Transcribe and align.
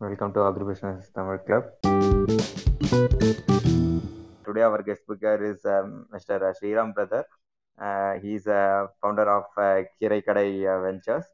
Welcome 0.00 0.32
to 0.34 0.40
agri 0.44 0.64
business 0.68 1.06
Tamil 1.16 1.40
club 1.46 1.68
today 4.44 4.62
our 4.66 4.84
guest 4.86 5.04
speaker 5.04 5.42
is 5.48 5.64
mister 6.12 6.44
Sriram 6.58 6.92
brother 6.96 7.26
he's 8.22 8.48
a 8.56 8.62
founder 8.92 9.30
of 9.34 9.56
Keeraikadai 9.94 10.46
ventures 10.84 11.30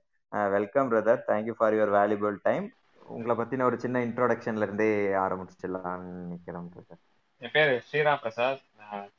welcome 0.50 0.90
brother 0.92 1.20
thank you 1.28 1.54
for 1.58 1.76
your 1.76 1.94
valuable 1.96 2.38
time 2.48 2.66
உங்களை 3.08 3.34
பற்றின 3.36 3.66
ஒரு 3.66 3.78
சின்ன 3.82 4.02
இன்ட்ரோடக்ஷன்ல 4.06 4.66
இருந்தே 4.68 4.90
ஆரம்பிச்சிடலாம்னு 5.24 6.14
நினைக்கிறேன் 6.22 6.70
brother 6.74 7.00
என் 7.42 7.54
பேர் 7.54 7.72
ஸ்ரீராம் 7.88 8.22
பிரசாத் 8.22 8.62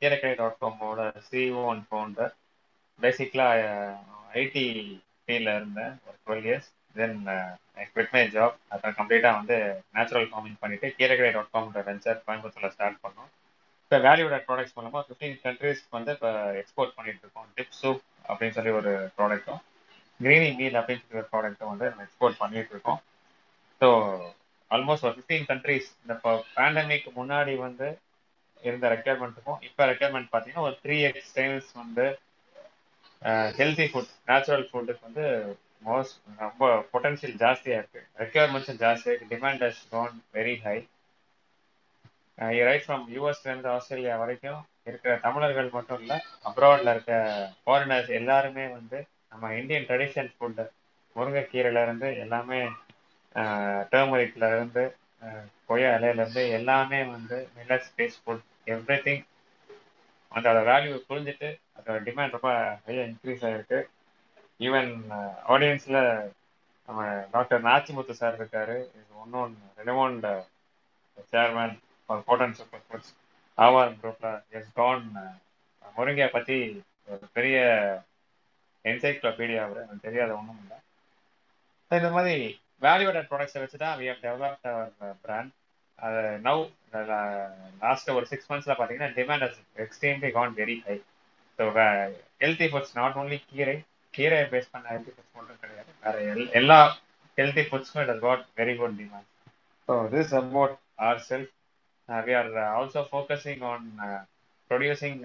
கீரைக்கடை 0.00 0.34
dot 0.36 0.60
காமோட 0.60 1.00
CEO 1.26 1.64
and 1.72 1.86
founder 1.88 2.32
பேசிக்கலாக 3.00 3.62
ஐடி 4.36 4.66
ஃபீல்டில் 5.20 5.54
இருந்தேன் 5.56 5.94
ஒரு 6.06 6.16
twelve 6.24 6.46
years 6.48 6.68
then 6.98 7.16
quit 7.94 8.12
my 8.14 8.22
job 8.34 8.56
அப்புறம் 8.72 8.96
கம்ப்ளீட்டாக 8.98 9.38
வந்து 9.38 9.56
நேச்சுரல் 9.96 10.28
ஃபார்மிங் 10.30 10.58
பண்ணிவிட்டு 10.62 10.88
கீரைக்கடை 10.98 11.30
டாட் 11.36 11.52
காம்ன்ற 11.54 11.82
வெஞ்சர் 11.88 12.22
கோயம்புத்தூரில் 12.26 12.74
ஸ்டார்ட் 12.76 13.02
பண்ணோம். 13.04 13.30
இப்போ 13.82 13.98
வேல்யூட 14.06 14.36
ப்ராடக்ட்ஸ் 14.46 14.76
மூலமாக 14.76 15.02
ஃபிஃப்டீன் 15.06 15.36
கண்ட்ரீஸ்க்கு 15.44 15.96
வந்து 15.98 16.12
இப்போ 16.16 16.30
எக்ஸ்போர்ட் 16.62 16.96
பண்ணிட்டு 16.96 17.22
இருக்கோம். 17.24 17.48
டிப் 17.56 17.76
சூப் 17.80 18.00
அப்படின்னு 18.28 18.56
சொல்லி 18.58 18.72
ஒரு 18.80 18.92
ப்ராடக்ட்டும் 19.18 19.60
கிரீனி 20.20 20.48
மீல் 20.60 20.78
அப்படின்னு 20.80 21.02
சொல்லி 21.04 21.20
ஒரு 21.22 21.30
ப்ராடக்ட்டும் 21.34 21.72
வந்து 21.72 21.88
நம்ம 21.90 22.04
எக்ஸ்போர்ட் 22.06 22.40
பண்ணிட்டு 22.42 22.74
இருக்கோம். 22.74 23.00
ஸோ 23.80 23.88
ஆல்மோஸ்ட் 24.70 25.06
ஒரு 25.06 25.14
ஃபிஃப்டீன் 25.16 25.46
கண்ட்ரீஸ் 25.50 25.88
இந்த 26.02 26.12
இப்போ 26.18 26.32
பேண்டமிக் 26.56 27.08
முன்னாடி 27.18 27.54
வந்து 27.66 27.88
இருந்த 28.62 28.86
ரெக்யர்மெண்ட்டுக்கும் 28.94 29.60
இப்போ 29.68 29.82
ரெக்யர்மெண்ட் 29.90 30.30
பார்த்தீங்கன்னா 30.32 30.66
ஒரு 30.68 30.76
த்ரீ 30.84 30.96
எக்ஸ் 31.08 31.34
டைம்ஸ் 31.38 31.68
வந்து 31.82 32.06
ஹெல்தி 33.58 33.86
ஃபுட் 33.90 34.10
நேச்சுரல் 34.30 34.66
ஃபுட்டுக்கு 34.70 35.06
வந்து 35.08 35.24
மோஸ்ட் 35.86 36.16
ரொம்ப 36.38 36.68
பொட்டன்ஷியல் 36.92 37.36
ஜாஸ்தியாக 37.44 37.80
இருக்கு. 37.80 38.02
ரெக்யர்மெண்ட்ஸும் 38.18 38.80
ஜாஸ்தியாக 38.84 39.12
இருக்கு. 39.12 39.32
Demand 39.34 39.64
has 39.66 39.82
gone 39.90 40.16
very 40.34 40.56
high 40.66 40.78
right 42.38 42.86
from 42.86 43.04
யூஎஸ்லேருந்து 43.12 43.70
Australia 43.74 44.14
வரைக்கும் 44.22 44.62
இருக்கிற 44.88 45.12
தமிழர்கள் 45.18 45.68
மட்டும் 45.70 46.00
இல்லை 46.02 46.16
அப்ராட்ல 46.48 46.92
இருக்க 46.94 47.12
ஃபாரினர்ஸ் 47.62 48.10
எல்லாருமே 48.18 48.64
வந்து 48.74 48.98
நம்ம 49.32 49.52
இந்தியன் 49.54 49.86
ட்ரெடிஷனல் 49.88 50.34
ஃபுட்டு 50.34 50.64
முருங்கைக்கீரையில 51.16 51.82
இருந்து 51.82 52.08
எல்லாமே 52.24 52.60
uh, 53.34 53.78
டேர்மரிக்ல 53.92 54.46
இருந்து 54.54 54.84
uh, 55.22 55.42
கொய்யா 55.66 55.90
இலையில 55.96 56.22
இருந்து 56.22 56.42
எல்லாமே 56.58 57.00
வந்து 57.14 57.38
millets 57.56 57.92
based 57.96 58.22
food 58.22 58.44
every 58.66 58.98
thing 59.06 59.24
அதோட 60.32 60.58
வேல்யூ 60.70 60.94
புரிஞ்சுட்டு 61.08 61.48
அதோட 61.78 61.96
டிமாண்ட் 62.08 62.36
ரொம்ப 62.36 62.50
ஹையாக 62.86 63.08
இன்க்ரீஸ் 63.10 63.44
ஆகிருக்கு 63.48 63.80
ஈவன் 64.60 64.92
ஆடியன்ஸில் 65.52 66.00
uh, 66.02 66.20
நம்ம 66.88 67.00
டாக்டர் 67.32 67.62
நாச்சிமுத்து 67.68 68.14
சார் 68.20 68.36
இருக்காரு. 68.40 68.76
ஒன்றும் 69.22 69.54
relevant 69.78 70.26
chairman 71.32 71.74
for 72.08 72.22
super 72.58 72.84
foods 72.86 73.12
ஆவார் 73.58 73.96
குரூப்ல 74.00 74.28
எஸ் 74.58 74.70
கான் 74.78 75.04
முருங்கையை 75.96 76.28
பற்றி 76.36 76.58
ஒரு 77.12 77.26
பெரிய 77.36 77.56
என்சைக்ளோபீடியா 78.84 79.62
அவர். 79.66 79.82
எனக்கு 79.84 80.06
தெரியாத 80.08 80.30
ஒன்றும் 80.38 80.60
இல்லை. 80.64 80.78
இந்த 81.90 82.10
மாதிரி 82.16 82.36
வேல்யூடட் 82.86 83.28
ப்ராடக்ட்ஸை 83.30 83.60
வச்சு 83.62 83.78
தான் 83.84 83.96
we 84.00 84.06
have 84.10 84.24
developed 84.26 84.68
our 84.72 85.18
brand 85.24 85.52
அது 85.98 86.22
நவ் 86.46 86.62
லாஸ்ட் 87.84 88.08
uh, 88.10 88.16
ஒரு 88.16 88.26
சிக்ஸ் 88.32 88.48
மந்த்ஸில் 88.52 88.78
பார்த்தீங்கன்னா 88.78 89.12
demand 89.18 89.46
has 89.46 89.60
extremely 89.84 90.30
gone 90.38 90.56
very 90.62 90.78
high 90.88 90.96
so 91.58 91.66
healthy 92.44 92.68
foods 92.72 92.96
not 93.00 93.18
only 93.20 93.40
கீரை 93.52 93.76
கீரையை 94.16 94.46
பேஸ் 94.52 94.72
பண்ண 94.72 94.86
ஹெல்த்தி 94.92 95.12
ஃபுட்ஸ் 95.14 95.34
மட்டும் 95.38 95.60
கிடையாது. 95.62 95.90
வேற 96.04 96.16
எல் 96.32 96.46
எல்லா 96.60 96.78
healthy 97.38 97.64
ஃபுட்ஸ்க்கும் 97.68 98.02
it 98.04 98.12
has 98.12 98.24
got 98.24 98.44
very 98.58 98.74
good 98.78 98.96
demand 99.00 99.28
so 99.88 99.96
this 100.12 100.34
about 100.40 100.76
our 101.06 101.20
self 101.28 101.52
we 102.08 102.34
are 102.34 102.48
also 102.70 103.02
focusing 103.08 103.64
on 103.70 103.86
producing 104.70 105.18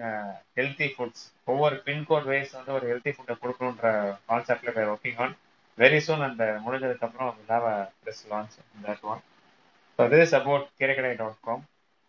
healthy 0.58 0.88
foods 0.94 1.22
ஒவ்வொரு 1.48 1.76
pincode 1.86 2.26
wise 2.26 2.54
வந்து 2.58 2.72
ஒரு 2.72 2.86
ஹெல்த்தி 2.90 3.12
ஃபுட்டை 3.14 3.36
கொடுக்கணுன்ற 3.40 3.88
கான்செப்டில் 4.28 4.76
we're 4.76 4.92
working 4.92 5.20
on 5.24 5.34
very 5.78 6.00
soon 6.04 6.26
அந்த 6.26 6.44
முடிஞ்சதுக்கப்புறம் 6.64 7.28
அப்புறம் 7.30 7.52
have 7.52 7.66
a 7.72 7.76
press 8.00 8.24
launch 8.30 8.56
that 8.84 9.04
one 9.12 9.22
so 9.98 10.08
this 10.12 10.34
about 10.38 10.66
Keeraikadai 10.78 11.12
dot 11.18 11.40
com 11.42 11.64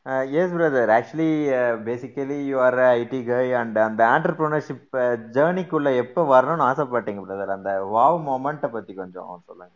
Uh, 0.05 0.23
yes, 0.35 0.49
brother. 0.51 0.85
Actually, 0.89 1.33
uh, 1.49 1.75
basically, 1.85 2.37
you 2.47 2.57
are 2.59 2.79
a 2.79 3.01
IT 3.01 3.13
guy 3.25 3.59
and 3.59 3.77
uh, 3.77 3.81
அந்த 3.81 4.07
entrepreneurship 4.07 4.81
uh, 4.91 5.17
ஜேர்னிக்குள்ள 5.35 5.95
எப்போ 5.95 6.21
வரணும்னு 6.31 6.65
ஆசைப்பட்டீங்க 6.69 7.21
brother 7.29 7.53
அந்த 7.57 7.71
wow 7.93 8.29
மொமெண்ட்டை 8.29 8.69
பற்றி 8.71 8.93
கொஞ்சம் 8.93 9.43
சொல்லுங்க. 9.45 9.73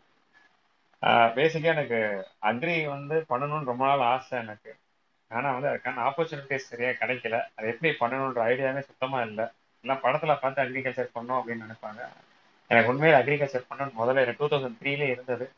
Uh, 1.02 1.28
பேசிக்காக 1.36 1.74
எனக்கு 1.76 2.28
அக்ரி 2.42 2.88
வந்து 2.88 3.26
பண்ணணும்னு 3.30 3.72
ரொம்ப 3.72 3.86
நாள் 3.86 4.00
ஆசை 4.00 4.40
எனக்கு. 4.40 4.76
ஆனால் 5.28 5.60
வந்து 5.60 5.70
அதுக்கான 5.70 6.04
ஆப்பர்ச்சுனிட்டிஸ் 6.10 6.70
சரியாக 6.72 7.06
கிடைக்கல. 7.06 7.42
அது 7.56 7.68
எப்படி 7.68 7.94
பண்ணணுன்ற 8.00 8.42
ஐடியாவே 8.52 8.80
சுத்தமாக 8.80 9.26
இல்லை. 9.26 9.46
எல்லாம் 9.82 10.02
படத்தில் 10.02 10.38
பார்த்து 10.42 10.64
அக்ரிகல்ச்சர் 10.64 11.16
பண்ணோம் 11.16 11.42
அப்படின்னு 11.42 11.66
நினைப்பாங்க. 11.68 12.08
எனக்கு 12.68 12.90
உண்மையில் 12.90 13.22
அக்ரிகல்ச்சர் 13.22 13.66
பண்ணணும்னு 13.70 14.00
முதல்ல 14.00 14.24
எனக்கு 14.26 14.48
டூ 14.48 14.58
தௌசண்ட் 14.58 14.78
த்ரீலே 14.84 15.10
இருந்தது. 15.10 15.52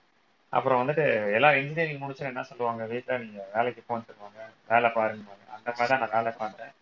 அப்புறம் 0.53 0.79
வந்துட்டு 0.81 1.05
எல்லாம் 1.37 1.57
இன்ஜினியரிங் 1.59 2.01
முடிச்சு 2.03 2.23
என்ன 2.31 2.43
சொல்லுவாங்க 2.49 2.83
வீட்டில் 2.93 3.21
நீங்கள் 3.23 3.49
வேலைக்கு 3.55 3.81
போன்னு 3.89 4.07
சொல்லுவாங்க 4.09 4.39
வேலை 4.71 4.89
பாருங்க 4.97 5.35
அந்த 5.55 5.69
மாதிரி 5.77 5.91
தான் 5.91 6.01
நான் 6.03 6.15
வேலை 6.17 6.31
பார்த்தேன். 6.41 6.73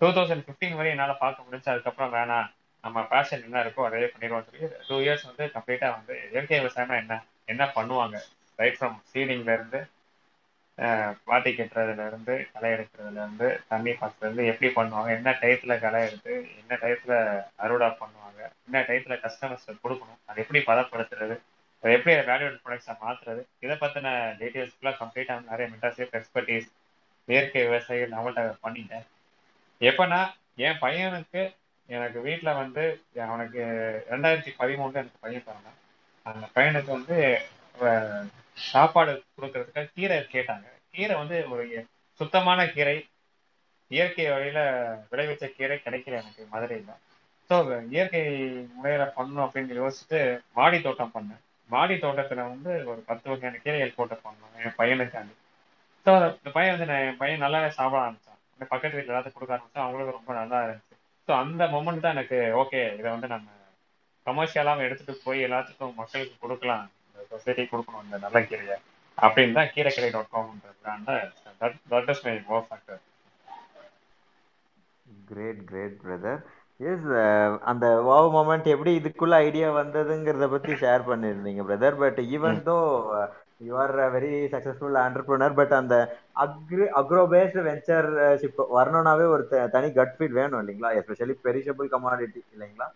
டூ 0.00 0.08
தௌசண்ட் 0.16 0.44
ஃபிஃப்டீன் 0.46 0.76
வரையும் 0.78 0.94
என்னால் 0.96 1.20
பார்க்க 1.22 1.46
முடிஞ்சு 1.46 1.68
அதுக்கப்புறம் 1.72 2.14
வேணாம். 2.16 2.48
நம்ம 2.84 3.02
பேஷன் 3.12 3.44
என்ன 3.46 3.58
இருக்கோ 3.64 3.82
அதே 3.88 4.06
பண்ணிடுவோம் 4.12 4.46
சொல்லி 4.46 4.68
டூ 4.88 4.96
இயர்ஸ் 5.04 5.26
வந்து 5.30 5.44
கம்ப்ளீட்டாக 5.56 5.96
வந்து 5.96 6.14
இயற்கை 6.32 6.58
விவசாயம்னா 6.60 6.96
என்ன 7.02 7.16
என்ன 7.52 7.64
பண்ணுவாங்க? 7.76 8.16
ரைட் 8.58 8.78
ஃப்ரம் 8.78 8.96
சீடிங்ல 9.12 9.52
இருந்து 9.58 9.80
பாட்டி 11.28 11.50
கட்டுறதுல 11.56 12.04
இருந்து 12.10 12.34
களை 12.52 12.68
எடுக்கிறதுல 12.74 13.20
இருந்து 13.24 13.48
தண்ணி 13.70 13.92
பாய்ச்சதுல 14.00 14.46
எப்படி 14.52 14.68
பண்ணுவாங்க? 14.78 15.10
என்ன 15.18 15.30
டயத்துல 15.42 15.74
களை 15.84 16.00
எடுத்து 16.08 16.32
என்ன 16.60 16.78
டயத்துல 16.84 17.14
அறுவடை 17.64 17.88
பண்ணுவாங்க? 18.02 18.40
என்ன 18.66 18.84
டயத்துல 18.88 19.16
கஸ்டமர்ஸ் 19.24 19.68
கொடுக்கணும்? 19.84 20.20
அது 20.28 20.40
எப்படி 20.44 20.62
பதப்படுத்துறது? 20.70 21.36
அதை 21.82 21.92
எப்படி 21.96 22.14
வேல்யூட் 22.30 22.60
ப்ராடக்ட்ஸை 22.64 22.94
மாற்றுறது 23.04 23.42
இதை 23.64 23.74
பற்றின 23.76 24.08
டீட்டெயில்ஸ்க்குலாம் 24.40 25.00
கம்ப்ளீட்டாக 25.00 25.48
நிறைய 25.50 25.66
மென்டர்ஷிப் 25.72 26.14
எக்ஸ்பர்டீஸ் 26.18 26.68
இயற்கை 27.28 27.62
விவசாயிகள் 27.66 28.16
அவங்கள்ட்ட 28.18 28.44
பண்ணிட்டேன். 28.66 29.06
எப்போனா 29.80 30.20
என் 30.66 30.80
பையனுக்கு 30.80 31.42
எனக்கு 31.88 32.18
வீட்டில் 32.26 32.58
வந்து 32.60 32.82
அவனுக்கு 33.26 33.62
ரெண்டாயிரத்தி 34.12 34.52
பதிமூணுல 34.60 35.00
எனக்கு 35.02 35.22
பையன் 35.24 35.46
பிறந்தான். 35.48 35.78
அந்த 36.26 36.46
பையனுக்கு 36.56 36.90
வந்து 36.98 37.16
சாப்பாடு 38.70 39.12
கொடுக்கறதுக்காக 39.36 39.90
கீரை 39.94 40.18
கேட்டாங்க. 40.34 40.66
கீரை 40.96 41.14
வந்து 41.22 41.36
ஒரு 41.52 41.64
சுத்தமான 42.20 42.66
கீரை. 42.74 42.96
இயற்கை 43.90 44.26
வழியில் 44.30 44.62
விளைவிச்ச 45.10 45.46
கீரை 45.56 45.76
கிடைக்கல 45.86 46.20
எனக்கு 46.20 46.42
மதுரையில். 46.52 46.92
ஸோ 47.50 47.56
இயற்கை 47.94 48.22
முறையில் 48.76 49.14
பண்ணணும் 49.16 49.44
அப்படின்னு 49.46 49.80
யோசிச்சுட்டு 49.80 50.20
மாடி 50.58 50.78
தோட்டம் 50.86 51.14
பண்ணேன். 51.16 51.42
மாடி 51.74 51.94
தோட்டத்துல 52.04 52.44
வந்து 52.52 52.72
ஒரு 52.90 53.00
பத்து 53.08 53.26
வகையான 53.30 53.60
கீரைகள் 53.64 53.96
போட்டு 53.98 54.16
பண்ணோம் 54.24 54.58
என் 54.66 54.78
பையனுக்காண்டி. 54.80 55.34
ஸோ 56.06 56.10
இந்த 56.38 56.50
பையன் 56.56 56.74
வந்து 56.74 56.98
என் 57.08 57.20
பையன் 57.22 57.44
நல்லா 57.44 57.58
சாப்பிட 57.78 58.00
ஆரம்பிச்சான். 58.04 58.38
பக்கத்து 58.72 58.96
வீட்டில் 58.96 59.12
எல்லாத்தையும் 59.12 59.36
கொடுக்க 59.38 59.56
ஆரம்பிச்சா 59.56 59.84
அவங்களுக்கு 59.84 60.16
ரொம்ப 60.18 60.32
நல்லா 60.40 60.58
இருந்துச்சு. 60.64 60.96
ஸோ 61.28 61.32
அந்த 61.42 61.62
மொமெண்ட் 61.74 62.04
தான் 62.04 62.16
எனக்கு 62.16 62.38
ஓகே 62.62 62.80
இதை 63.00 63.08
வந்து 63.14 63.28
நம்ம 63.34 63.48
கமர்ஷியலாக 64.26 64.86
எடுத்துட்டு 64.86 65.14
போய் 65.26 65.46
எல்லாத்துக்கும் 65.48 65.94
மக்களுக்கு 66.00 66.34
கொடுக்கலாம். 66.44 66.84
இந்த 67.08 67.24
சொசைட்டி 67.32 67.64
கொடுக்கணும் 67.72 68.04
இந்த 68.06 68.18
நல்ல 68.24 68.40
கீரையை. 68.50 68.76
அப்படின்னு 69.18 69.56
தான் 69.58 69.72
கீரைக்கடை 69.74 70.10
டாட் 70.12 70.32
காம்ன்ற 70.34 70.70
பிராண்டை 70.82 71.16
that 71.92 72.10
is 72.12 72.22
my 72.26 72.34
work 72.54 72.68
factor 72.70 73.00
great 75.30 75.60
great 75.70 75.96
brother 76.02 76.40
yes 76.90 77.08
அந்த 77.70 77.86
வாவ் 78.08 78.28
மொமெண்ட் 78.36 78.66
எப்படி 78.74 78.92
இதுக்குள்ள 78.98 79.34
ஐடியா 79.46 79.68
வந்ததுங்கிறத 79.80 80.46
பத்தி 80.54 80.72
ஷேர் 80.82 81.08
பண்ணிருந்தீங்க 81.10 81.62
brother 81.68 82.00
but 82.02 82.20
even 82.36 82.60
though 82.68 82.76
you 83.66 83.74
are 83.82 83.92
very 84.14 84.30
successful 84.54 84.96
entrepreneur 85.02 85.56
but 85.58 85.74
அந்த 85.80 85.96
அக்ரி 86.44 86.86
அக்ரோ 87.00 87.22
பேஸ்ட் 87.34 87.58
வெஞ்சர்ஷிப் 87.68 88.62
வரணும்னாவே 88.78 89.26
ஒரு 89.34 89.44
தனி 89.74 89.88
கட் 89.98 90.16
ஃபீட் 90.16 90.38
வேணும் 90.40 90.60
இல்லைங்களா? 90.62 90.90
எஸ்பெஷலி 91.00 91.36
பெரிஷபிள் 91.46 91.92
கமாடிட்டி 91.94 92.40
இல்லைங்களா? 92.54 92.88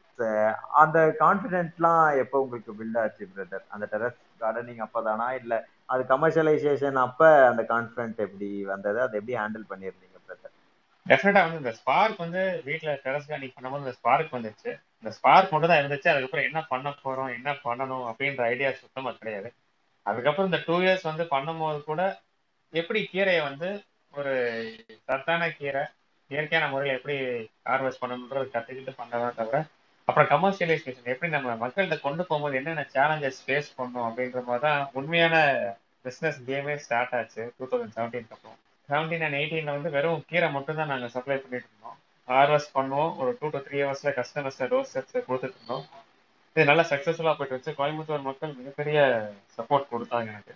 அந்த 0.83 0.99
கான்ஃபிடென்ட்லாம் 1.23 2.03
எப்போ 2.23 2.43
உங்களுக்கு 2.45 2.73
பில்ட் 2.81 3.01
ஆச்சு 3.05 3.31
பிரதர் 3.35 3.65
அந்த 3.77 3.87
டெரஸ் 3.95 4.19
கார்டனிங் 4.45 4.83
அப்பதானா? 4.87 5.29
இல்ல 5.43 5.55
அது 5.95 6.03
கமர்ஷியலைசேஷன் 6.13 6.99
அப்ப 7.07 7.21
அந்த 7.51 7.63
கான்ஃபிடென்ட் 7.73 8.25
எப்படி 8.27 8.51
வந்தது? 8.73 9.01
அதை 9.07 9.15
எப்படி 9.21 9.37
ஹேண்டில் 9.43 9.71
பண்ணியிருந்தீங்க? 9.73 10.06
டெஃபினட்டா 11.11 11.43
வந்து 11.47 11.61
இந்த 11.63 11.73
ஸ்பார்க் 11.81 12.23
வந்து 12.25 12.43
வீட்டுல 12.69 12.93
டெரஸ் 13.05 13.29
கார்டிங் 13.31 13.55
பண்ணும்போது 13.57 13.85
இந்த 13.85 13.95
ஸ்பார்க் 13.99 14.37
வந்துச்சு 14.37 14.71
இந்த 15.01 15.11
ஸ்பார்க் 15.17 15.53
மட்டும் 15.53 15.71
தான் 15.73 15.81
இருந்துச்சு. 15.83 16.09
அதுக்கப்புறம் 16.13 16.49
என்ன 16.49 16.61
பண்ண 16.73 16.89
போறோம் 17.05 17.31
என்ன 17.39 17.51
பண்ணணும் 17.67 18.07
அப்படின்ற 18.11 18.43
ஐடியா 18.53 18.71
சுத்தமா 18.81 19.11
கிடையாது. 19.21 19.49
அதுக்கப்புறம் 20.07 20.49
இந்த 20.51 20.61
டூ 20.67 20.77
இயர்ஸ் 20.85 21.09
வந்து 21.11 21.25
பண்ணும்போது 21.35 21.79
கூட 21.91 22.03
எப்படி 22.73 23.01
கீரையை 23.13 23.43
வந்து 23.49 23.69
ஒரு 24.15 24.35
சத்தான 25.07 25.49
கீரை 25.59 25.85
இயற்கையான 26.31 26.69
முறையில் 26.71 26.97
எப்படி 26.99 27.17
ஹார்வெஸ்ட் 27.71 28.03
பண்ணணுன்றது 28.03 28.53
கற்றுக்கிட்டு 28.55 28.93
பண்ணதான் 29.01 29.39
தவிர 29.41 29.59
அப்புறம் 30.09 30.29
கமர்ஷியலைசேஷன் 30.33 31.11
எப்படி 31.13 31.31
நம்ம 31.35 31.55
மக்கள்கிட்ட 31.63 31.97
கொண்டு 32.01 32.23
போகும்போது 32.25 32.59
என்னென்ன 32.59 32.85
சேலஞ்சஸ் 32.95 33.41
ஃபேஸ் 33.47 33.71
பண்ணணும் 33.79 34.07
அப்படின்ற 34.09 34.41
மாதிரி 34.49 34.65
தான் 34.67 34.83
உண்மையான 34.99 35.37
பிஸ்னஸ் 36.05 36.39
கேமே 36.49 36.75
ஸ்டார்ட் 36.85 37.15
ஆச்சு. 37.19 37.43
டூ 37.57 37.65
தௌசண்ட் 37.71 37.97
செவன்டீன் 37.97 38.33
அப்புறம். 38.35 38.59
செவன்டீன் 38.89 39.25
அண்ட் 39.27 39.39
எயிட்டீன்ல 39.41 39.77
வந்து 39.77 39.91
வெறும் 39.97 40.25
கீரை 40.31 40.49
மட்டும் 40.57 40.79
தான் 40.81 40.91
நாங்கள் 40.93 41.13
சப்ளை 41.15 41.37
பண்ணிட்டு 41.43 41.69
இருந்தோம். 41.71 41.97
ஹார்வெஸ்ட் 42.29 42.75
பண்ணுவோம். 42.77 43.13
ஒரு 43.21 43.31
டூ 43.41 43.47
டு 43.55 43.59
த்ரீ 43.67 43.79
ஹவர்ஸ்ல 43.85 44.13
கஸ்டமர்ஸ் 44.19 44.61
டோர் 44.73 44.91
செட்ஸ் 44.93 45.17
கொடுத்துட்டு 45.29 45.59
இருந்தோம். 45.59 45.85
இது 46.57 46.69
நல்லா 46.71 46.85
சக்ஸஸ்ஃபுல்லாக 46.91 47.37
போயிட்டு 47.39 47.57
வச்சு 47.57 47.73
கோயம்புத்தூர் 47.81 48.29
மக்கள் 48.29 48.53
மிகப்பெரிய 48.61 48.99
சப்போர்ட் 49.57 49.91
கொடுத்தாங்க 49.93 50.31
எனக்கு. 50.35 50.55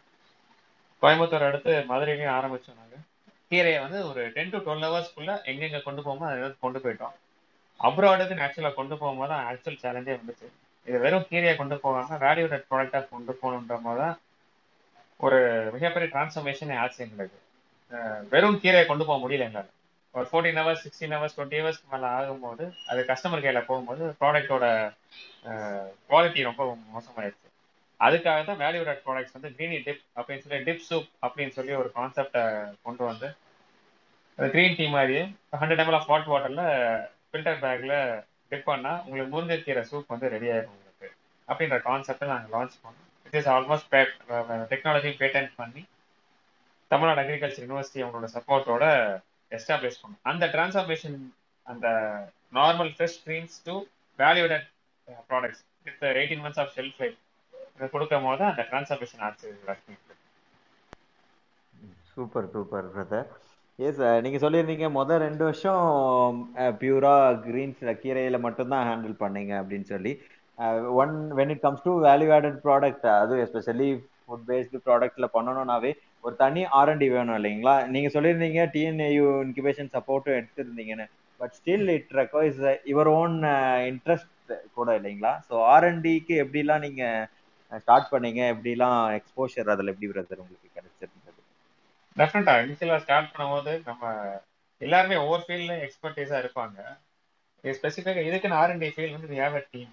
கோயம்புத்தூர் 1.02 1.48
அடுத்து 1.48 1.72
மதுரையிலையும் 1.90 2.36
ஆரம்பிச்சோம் 2.38 2.78
நாங்கள் 2.80 3.04
கீரையை 3.50 3.78
வந்து 3.84 3.98
ஒரு 4.10 4.22
டென் 4.36 4.52
டு 4.54 4.58
டுவெல் 4.66 4.86
ஹவர்ஸ்க்குள்ள 4.86 5.32
எங்கெங்க 5.50 5.78
கொண்டு 5.88 6.00
போகுமோ 6.06 6.26
அதை 6.30 6.48
கொண்டு 6.64 6.78
போயிட்டோம். 6.84 7.14
அப்ராடுக்கு 7.80 8.42
ஆக்சுவலாக 8.46 8.76
கொண்டு 8.80 8.94
போகும்போது 9.02 9.30
தான் 9.32 9.44
ஆக்சுவல் 9.50 9.82
சேலஞ்சே 9.84 10.14
வந்துச்சு. 10.20 10.48
இது 10.88 10.98
வெறும் 11.04 11.28
கீரையை 11.30 11.54
கொண்டு 11.60 11.76
போகாம 11.84 12.18
வேல்யூடட் 12.24 12.66
ப்ராடக்டாக 12.70 13.04
கொண்டு 13.14 13.32
போகணுன்ற 13.42 13.76
போது 13.86 14.00
தான் 14.04 14.18
ஒரு 15.26 15.38
மிகப்பெரிய 15.76 16.08
டிரான்ஸ்ஃபர்மேஷனே 16.12 16.76
ஆச்சு 16.82 17.00
எங்களுக்கு. 17.06 17.38
வெறும் 18.32 18.58
கீரையை 18.62 18.86
கொண்டு 18.86 19.04
போக 19.08 19.18
முடியல 19.22 19.46
எங்களால் 19.48 19.70
ஒரு 20.14 20.26
fourteen 20.30 20.58
hours 20.60 20.82
sixteen 20.84 21.14
hours 21.16 21.36
twenty 21.36 21.58
ஹவர்ஸ்க்கு 21.60 21.92
மேலே 21.92 22.06
ஆகும்போது 22.16 22.64
அது 22.90 23.00
கஸ்டமர் 23.10 23.44
கையில் 23.44 23.66
போகும்போது 23.68 24.02
ப்ராடக்டோட 24.20 24.64
குவாலிட்டி 26.10 26.40
ரொம்ப 26.48 26.62
மோசமாயிடுச்சு. 26.94 27.46
அதுக்காக 28.00 28.40
தான் 28.48 28.60
வேல்யூடட் 28.64 29.02
ப்ராடக்ட்ஸ் 29.06 29.36
வந்து 29.36 29.50
க்ரீனி 29.56 29.78
டிப் 29.86 30.02
அப்படின்னு 30.18 30.44
சொல்லி 30.44 30.60
டிப் 30.68 30.86
சூப் 30.88 31.08
அப்படின்னு 31.26 31.54
சொல்லி 31.58 31.72
ஒரு 31.80 31.90
கான்செப்டை 31.98 32.42
கொண்டு 32.86 33.02
வந்து 33.10 33.28
க்ரீன் 34.38 34.76
டீ 34.78 34.86
மாதிரியே 34.96 35.22
ஹண்ட்ரட் 35.60 35.82
எம்எல் 35.84 35.98
ஆஃப் 35.98 36.08
ஹாட் 36.10 36.30
வாட்டரில் 36.32 36.64
ஃபில்டர் 37.30 37.60
பேக்கில் 37.64 37.96
டிப் 38.52 38.68
பண்ணால் 38.70 39.00
உங்களுக்கு 39.06 39.32
முருங்கைக்கீரை 39.34 39.82
சூப் 39.90 40.12
வந்து 40.14 40.32
ரெடி 40.34 40.48
ஆகிடும் 40.54 40.74
உங்களுக்கு. 40.76 41.08
அப்படின்ற 41.48 41.78
கான்செப்டை 41.88 42.28
நாங்கள் 42.32 42.54
லான்ச் 42.56 42.76
பண்ணோம். 42.84 43.08
It 43.26 43.38
is 43.40 43.50
almost 43.56 43.90
technology 44.72 45.12
patent 45.22 45.52
பண்ணி 45.60 45.82
தமிழ்நாடு 46.90 47.20
அக்ரிகல்ச்சர் 47.22 47.64
யூனிவர்சிட்டி 47.66 48.00
அவங்களோட 48.04 48.28
சப்போர்ட்டோட 48.36 48.84
எஸ்டாப்ளிஷ் 49.56 50.00
பண்ணும். 50.02 50.22
அந்த 50.30 50.44
டிரான்ஸ்ஃபர்மேஷன் 50.54 51.18
அந்த 51.72 51.86
normal 52.58 52.90
fresh 52.94 53.18
greens 53.24 53.58
to 53.68 53.74
value added 54.22 54.66
products 55.30 55.62
with 55.86 56.02
eighteen 56.20 56.42
months 56.44 56.60
of 56.62 56.72
shelf 56.78 56.98
life 57.02 57.18
இதை 57.76 57.88
கொடுக்கும் 57.94 58.26
போது 58.28 58.44
அந்த 58.50 58.62
டிரான்ஸ்ஃபர்மேஷன் 58.70 59.22
ஆச்சு. 59.26 59.50
சூப்பர் 62.14 62.50
சூப்பர் 62.54 62.88
பிரதர் 62.94 63.28
எஸ் 63.78 64.00
நீங்கள் 64.24 64.42
சொல்லியிருந்தீங்க 64.44 64.86
முதல் 64.98 65.22
ரெண்டு 65.26 65.42
வருஷம் 65.48 66.40
பியூரா 66.80 67.14
கிரீன்ஸில் 67.46 67.98
கீரையில் 68.02 68.44
மட்டும்தான் 68.46 68.86
ஹேண்டில் 68.88 69.16
பண்ணீங்க 69.22 69.52
அப்படின்னு 69.60 69.86
சொல்லி. 69.94 70.12
One 71.02 71.14
when 71.38 71.52
it 71.54 71.64
comes 71.66 71.86
to 71.86 71.92
value 72.08 72.30
added 72.36 72.58
product 72.66 73.06
அது 73.22 73.36
எஸ்பெஷலி 73.44 73.88
ஃபுட் 74.24 74.46
பேஸ்டு 74.50 74.80
ப்ராடக்ட்ல 74.88 75.28
பண்ணணும்னாவே 75.36 75.92
ஒரு 76.24 76.34
தனி 76.36 76.62
ஆர்என்டி 76.78 77.08
வேணும் 77.10 77.36
இல்லைங்களா? 77.38 77.74
நீங்க 77.94 78.08
சொல்லியிருந்தீங்க 78.14 78.62
டிஎன்ஏயு 78.74 79.24
இன்குபேஷன் 79.46 79.94
சப்போர்ட்டும் 79.96 80.38
எடுத்திருந்தீங்கன்னு. 80.38 81.06
But 81.40 81.54
still 81.58 81.88
it 81.96 82.10
requires 82.20 82.58
your 82.92 83.10
own 83.18 83.36
interest 83.90 84.52
கூட 84.78 84.88
இல்லைங்களா? 84.98 85.32
ஸோ 85.48 85.54
ஆர்என்டிக்கு 85.74 86.34
எப்படிலாம் 86.44 86.84
நீங்க 86.86 87.02
uh, 87.72 87.78
ஸ்டார்ட் 87.78 88.10
பண்ணீங்க? 88.12 88.40
எப்படிலாம் 88.54 89.00
எக்ஸ்போஷர் 89.18 89.72
அதில் 89.74 89.92
எப்படி 89.92 90.10
பிரதர் 90.12 90.42
உங்களுக்கு 90.44 90.68
கிடைச்சிருந்தது? 90.76 91.40
டெஃபினட்டா 92.16 92.54
இனிஷியலாக 92.62 93.02
ஸ்டார்ட் 93.04 93.32
பண்ணும்போது 93.32 93.72
நம்ம 93.84 94.04
எல்லாருமே 94.82 95.16
ஒவ்வொரு 95.24 95.42
ஃபீல்ட்லையும் 95.46 95.84
எக்ஸ்பர்டைஸாக 95.86 96.42
இருப்பாங்க. 96.42 96.78
ஸ்பெசிஃபிக்காக 97.64 98.26
இதுக்குன்னு 98.28 98.60
ஆர்என்டி 98.60 98.88
ஃபீல்ட் 98.94 99.16
வந்து 99.16 99.40
ஹேவ் 99.42 99.56
அ 99.60 99.64
டீம் 99.72 99.90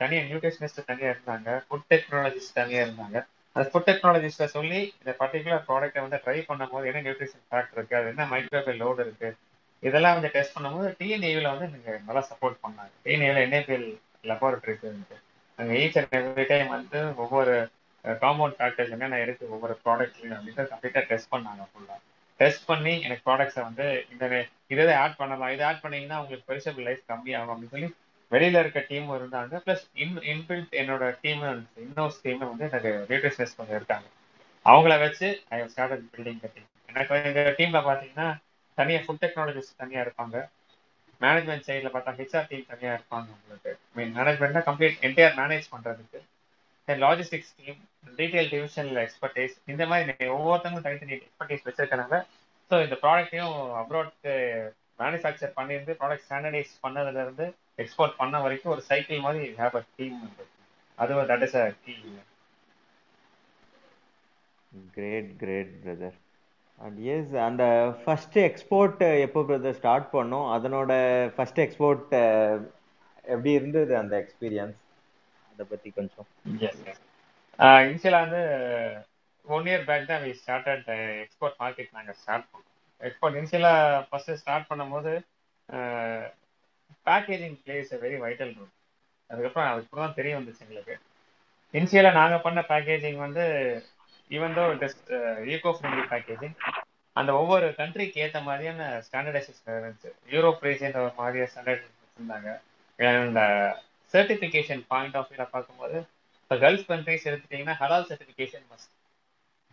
தனியாக 0.00 0.26
நியூட்ரிஷனிஸ்ட் 0.28 0.88
தனியாக 0.90 1.14
இருந்தாங்க 1.14 1.48
ஃபுட் 1.66 1.88
டெக்னாலஜிஸ்ட் 1.92 2.56
தனியாக 2.58 2.84
இருந்தாங்க. 2.86 3.18
அந்த 3.56 3.66
ஃபுட் 3.70 3.88
டெக்னாலஜிஸ்ட 3.88 4.46
சொல்லி 4.54 4.80
இந்த 4.94 5.12
பர்டிகுலர் 5.20 5.66
ப்ராடக்ட்டை 5.68 6.02
வந்து 6.04 6.20
ட்ரை 6.24 6.38
பண்ணும்போது 6.48 6.88
என்ன 6.90 7.02
நியூட்ரிஷன் 7.04 7.44
ஃபேக்ட் 7.50 7.74
இருக்குது 7.76 7.98
அது 8.00 8.08
என்ன 8.12 8.24
மைக்ரோபியல் 8.32 8.80
லோடு 8.82 9.04
இருக்குது 9.04 9.36
இதெல்லாம் 9.82 10.16
வந்து 10.16 10.30
டெஸ்ட் 10.34 10.56
பண்ணும்போது 10.56 10.88
டிஎன்ஏவில் 11.00 11.52
வந்து 11.52 11.66
நீங்கள் 11.74 12.00
நல்லா 12.06 12.22
சப்போர்ட் 12.30 12.58
பண்ணாங்க 12.64 12.92
டிஎன்ஏவில் 13.04 13.44
என்ஏபிஎல் 13.44 13.88
லெபார்டரிஸ் 14.30 14.84
இருக்கு. 14.86 15.16
அங்கே 15.58 15.74
ஈச் 15.80 15.98
அண்ட் 16.00 16.14
எவ்ரி 16.20 16.44
டைம் 16.50 16.68
வந்து 16.70 17.00
ஒவ்வொரு 17.24 17.54
காம்பவுண்ட் 18.04 18.56
ஃபேக்டர்ஸ் 18.58 18.94
என்னென்ன 18.94 19.20
இருக்குது 19.24 19.52
ஒவ்வொரு 19.54 19.74
ப்ராடக்ட்லையும் 19.84 20.36
அப்படின்னு 20.36 20.70
கம்ப்ளீட்டாக 20.72 21.04
டெஸ்ட் 21.10 21.32
பண்ணாங்க 21.34 21.64
ஃபுல்லாக 21.70 22.00
டெஸ்ட் 22.40 22.64
பண்ணி 22.66 22.94
எனக்கு 23.06 23.24
ப்ராடக்ட்ஸை 23.28 23.62
வந்து 23.66 23.84
இந்த 24.12 24.24
இதை 24.74 24.94
ஆட் 25.02 25.18
பண்ணலாம் 25.20 25.52
இதை 25.54 25.64
ஆட் 25.68 25.82
பண்ணீங்கன்னா 25.84 26.18
உங்களுக்கு 26.22 26.48
பெரிசபிள் 26.50 26.86
லைஃப் 26.88 27.04
கம்மியாகும் 27.12 27.52
அப்படின்னு 27.54 27.74
சொல்லி 27.76 27.90
வெளியில 28.32 28.60
இருக்க 28.62 28.80
டீம் 28.90 29.08
இருந்தாங்க. 29.18 29.54
பிளஸ் 29.64 29.84
இன் 30.02 30.16
இன்பில்ட் 30.32 30.72
என்னோட 30.82 31.04
டீம் 31.22 31.42
இன்னோஸ் 31.84 32.20
டீம் 32.24 32.42
வந்து 32.50 32.66
எனக்கு 32.70 32.92
நியூட்ரிஷனிஸ்ட் 33.10 33.58
கொஞ்சம் 33.58 33.78
இருக்காங்க. 33.80 34.06
அவங்கள 34.66 34.94
வச்சு 35.04 35.26
ஐ 35.54 35.58
ஸ்டார்ட் 35.74 36.04
பில்டிங் 36.14 36.40
டீம் 36.44 36.68
எனக்கு 36.88 37.14
எங்க 37.30 37.42
டீம்ல 37.58 37.80
பாத்தீங்கன்னா 37.88 38.28
தனியா 38.78 39.00
ஃபுட் 39.04 39.22
டெக்னாலஜிஸ்ட் 39.24 39.80
தனியா 39.82 40.00
இருப்பாங்க. 40.04 40.36
மேனேஜ்மெண்ட் 41.20 41.66
சைடில் 41.66 41.92
பார்த்தா 41.94 42.12
ஹெச்ஆர் 42.20 42.48
டீம் 42.50 42.70
தனியாக 42.70 42.96
இருப்பாங்க 42.98 43.28
உங்களுக்கு. 43.36 43.72
மீன் 43.96 44.14
மேனேஜ்மெண்ட்னா 44.18 44.62
கம்ப்ளீட் 44.68 45.04
என்டையர் 45.08 45.36
மேனேஜ் 45.40 45.66
பண்ணுறதுக்கு 45.74 46.20
தென் 46.88 47.02
லாஜிஸ்டிக்ஸ் 47.04 47.52
டீம் 47.58 47.78
டீடைல் 48.18 48.48
டிவிஷனில் 48.54 49.00
எக்ஸ்பர்டைஸ் 49.04 49.54
இந்த 49.72 49.82
மாதிரி 49.90 50.26
ஒவ்வொருத்தங்களும் 50.36 50.86
தனித்தனி 50.86 51.14
எக்ஸ்பர்டைஸ் 51.18 51.66
வச்சிருக்கனால 51.68 52.16
ஸோ 52.70 52.74
இந்த 52.86 52.96
ப்ராடக்ட்டையும் 53.04 53.54
அப்ராட்க்கு 53.82 54.32
மேனுஃபேக்சர் 55.02 55.56
பண்ணியிருந்து 55.58 55.94
ப்ராடக்ட் 56.00 56.26
ஸ்டாண்டர்டைஸ் 56.26 56.74
பண்ணதுலேருந்து 56.84 57.46
எக்ஸ்போர்ட் 57.78 58.18
பண்ண 58.20 58.40
வரைக்கும் 58.44 58.72
ஒரு 58.74 58.82
சைக்கிள் 58.90 59.24
மாதிரி 59.26 59.46
ஹேவ் 59.62 59.78
அ 59.80 59.82
டீம் 59.96 60.18
அது 60.98 61.14
that 61.32 61.44
is 61.46 61.56
a 61.62 61.64
key 61.84 61.94
great 64.96 65.30
great 65.42 65.72
brother 65.82 66.16
and 66.78 66.98
yes 67.14 67.32
அந்த 67.48 67.64
ஃபர்ஸ்ட் 68.04 68.38
எக்ஸ்போர்ட் 68.48 69.02
எப்போ 69.26 69.40
பிரதர் 69.48 69.78
ஸ்டார்ட் 69.80 70.08
பண்ணோம்? 70.14 70.46
அதனோட 70.56 70.92
ஃபர்ஸ்ட் 71.36 71.60
எக்ஸ்போர்ட் 71.64 72.14
எப்படி 73.32 73.52
இருந்தது 73.58 73.92
அந்த 74.02 74.14
எக்ஸ்பீரியன்ஸ் 74.22 74.80
அதை 75.50 75.64
பத்தி 75.72 75.90
கொஞ்சம். 75.98 76.28
இனிஷியலாக 77.88 78.24
வந்து 78.26 78.42
ஒன் 79.44 79.68
இயர் 79.70 79.84
பேக் 79.90 80.08
தான் 80.10 80.22
வி 80.24 80.32
ஸ்டார்டட் 80.40 80.88
எக்ஸ்போர்ட் 81.24 81.58
மார்க்கெட் 81.62 81.96
நாங்கள் 81.98 82.18
ஸ்டார்ட் 82.22 82.48
பண்ணோம். 82.50 82.70
எக்ஸ்போர்ட் 83.00 83.38
இனிஷியலாக 83.40 84.02
ஃபர்ஸ்ட் 84.08 84.40
ஸ்டார்ட் 84.42 84.68
பண்ணும்போது 84.70 85.12
packaging 87.06 87.56
plays 87.64 87.92
very 88.04 88.18
vital 88.24 88.54
role 88.58 88.72
அதுக்கப்புறம் 89.30 89.68
அதுக்கப்புறம் 89.70 90.06
தான் 90.06 90.18
தெரிய 90.20 90.32
வந்துச்சு 90.38 90.64
எங்களுக்கு. 90.64 90.94
இனிஷியலாக 91.74 92.18
நாங்கள் 92.20 92.44
பண்ண 92.46 92.60
பேக்கேஜிங் 92.72 93.20
வந்து 93.26 93.44
even 94.30 94.56
though 94.58 94.64
just 94.82 95.10
eco 95.54 95.72
friendly 95.76 96.04
packaging 96.12 96.56
அந்த 97.16 97.30
ஒவ்வொரு 97.40 97.66
கண்ட்ரிக்கு 97.80 98.22
ஏற்ற 98.24 98.38
மாதிரியான 98.48 98.86
ஸ்டாண்டர்டைசேஷன் 99.06 99.74
இருந்துச்சு. 99.78 100.10
யூரோப் 100.34 100.64
ரீஜன் 100.68 101.00
ஒரு 101.02 101.12
மாதிரியான 101.20 101.50
ஸ்டாண்டர்டைசேஷன் 101.52 102.02
வச்சுருந்தாங்க 102.04 102.50
இந்த 103.28 103.42
சர்டிஃபிகேஷன் 104.14 104.82
பாயிண்ட் 104.92 105.16
ஆஃப் 105.20 105.30
வியூவில் 105.30 105.52
பார்க்கும்போது 105.54 105.96
இப்போ 106.42 106.56
கல்ஃப் 106.64 106.86
கண்ட்ரிஸ் 106.90 107.26
எடுத்துட்டிங்கன்னா 107.30 107.76
ஹலால் 107.82 108.08
சர்டிஃபிகேஷன் 108.10 108.66
மஸ்ட் 108.72 108.92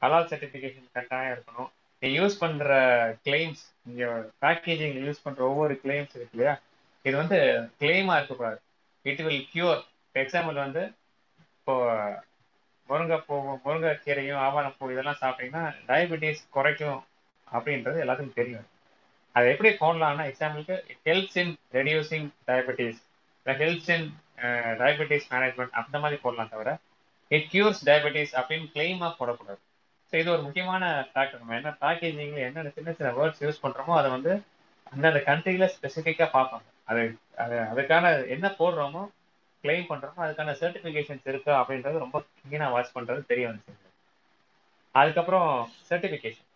ஹலால் 0.01 0.29
சர்டிஃபிகேஷன் 0.31 0.87
கட்டாயம் 0.97 1.33
இருக்கணும். 1.35 1.69
நீ 2.03 2.09
யூஸ் 2.19 2.35
பண்ணுற 2.43 2.69
கிளைம்ஸ் 3.27 3.63
இங்கே 3.87 4.05
பேக்கேஜிங் 4.43 4.95
யூஸ் 5.07 5.23
பண்ணுற 5.25 5.41
ஒவ்வொரு 5.51 5.73
கிளைம்ஸ் 5.83 6.15
இருக்கு 6.17 6.35
இல்லையா? 6.37 6.53
இது 7.05 7.15
வந்து 7.21 7.37
கிளைமா 7.81 8.15
இருக்கக்கூடாது 8.17 8.59
இட் 9.05 9.21
வில் 9.27 9.45
கியூர் 9.53 9.79
எக்ஸாம்பிள் 10.15 10.57
வந்து 10.65 10.81
இப்போ 11.57 11.75
முருங்கைப்பூ 12.89 13.35
முருங்கைக்கீரையும் 13.65 14.41
ஆவாரப்பூ 14.45 14.91
இதெல்லாம் 14.93 15.21
சாப்பிட்டீங்கன்னா 15.21 15.63
டயபெட்டிஸ் 15.89 16.41
குறைக்கும் 16.55 16.99
அப்படின்றது 17.47 18.03
எல்லாத்துக்கும் 18.03 18.39
தெரியும். 18.39 18.67
அது 19.35 19.51
எப்படி 19.53 19.69
போடலாம்னா 19.81 20.23
எக்ஸாம்பிளுக்கு 20.31 20.75
ஹெல்ப்ஸ் 21.07 21.37
இன் 21.41 21.53
ரெடியூசிங் 21.77 22.27
டயபெட்டிஸ் 22.49 22.99
இல்லை 23.39 23.53
ஹெல்ப்ஸ் 23.61 23.91
இன் 23.95 24.07
டயபெட்டிஸ் 24.81 25.27
மேனேஜ்மெண்ட் 25.33 25.77
அந்த 25.81 25.99
மாதிரி 26.03 26.17
போடலாம் 26.23 26.51
தவிர 26.53 26.71
இட் 27.31 27.47
கியூர்ஸ் 27.53 27.81
டயபெட்டிஸ் 27.89 28.33
அப்படின்னு 28.39 28.67
கிளைமாக 28.75 29.11
போடக்கூடாது. 29.19 29.61
ஸோ 30.13 30.15
இது 30.21 30.29
ஒரு 30.35 30.41
முக்கியமான 30.47 30.83
ஃபேக்டர் 31.11 31.41
நம்ம 31.41 31.55
என்ன 31.59 31.71
பேக்கேஜிங்கில் 31.83 32.45
என்னென்ன 32.47 32.73
சின்ன 32.77 32.93
சின்ன 32.97 33.11
வேர்ட்ஸ் 33.19 33.43
யூஸ் 33.45 33.63
பண்ணுறோமோ 33.65 33.93
அதை 33.99 34.09
வந்து 34.15 34.33
அந்தந்த 34.93 35.19
கண்ட்ரியில் 35.29 35.71
ஸ்பெசிஃபிக்காக 35.75 36.29
பார்ப்பாங்க. 36.37 36.67
அது 36.87 37.01
அது 37.43 37.55
அதுக்கான 37.71 38.05
என்ன 38.35 38.47
போடுறோமோ 38.59 39.03
கிளைம் 39.63 39.89
பண்ணுறோமோ 39.89 40.21
அதுக்கான 40.25 40.55
சர்டிஃபிகேஷன்ஸ் 40.61 41.27
இருக்கா 41.31 41.53
அப்படின்றது 41.61 42.03
ரொம்ப 42.05 42.17
கிளீனாக 42.39 42.73
வாட்ச் 42.75 42.95
பண்ணுறது 42.95 43.29
தெரிய 43.31 43.47
வந்துச்சு. 43.49 43.73
அதுக்கப்புறம் 44.95 45.49
சர்டிஃபிகேஷன் 45.89 46.47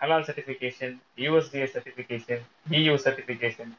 ஹலால் 0.00 0.26
certification 0.28 0.94
USDA 1.24 1.66
certification 1.74 2.42
EU 2.78 2.94
certification 3.06 3.72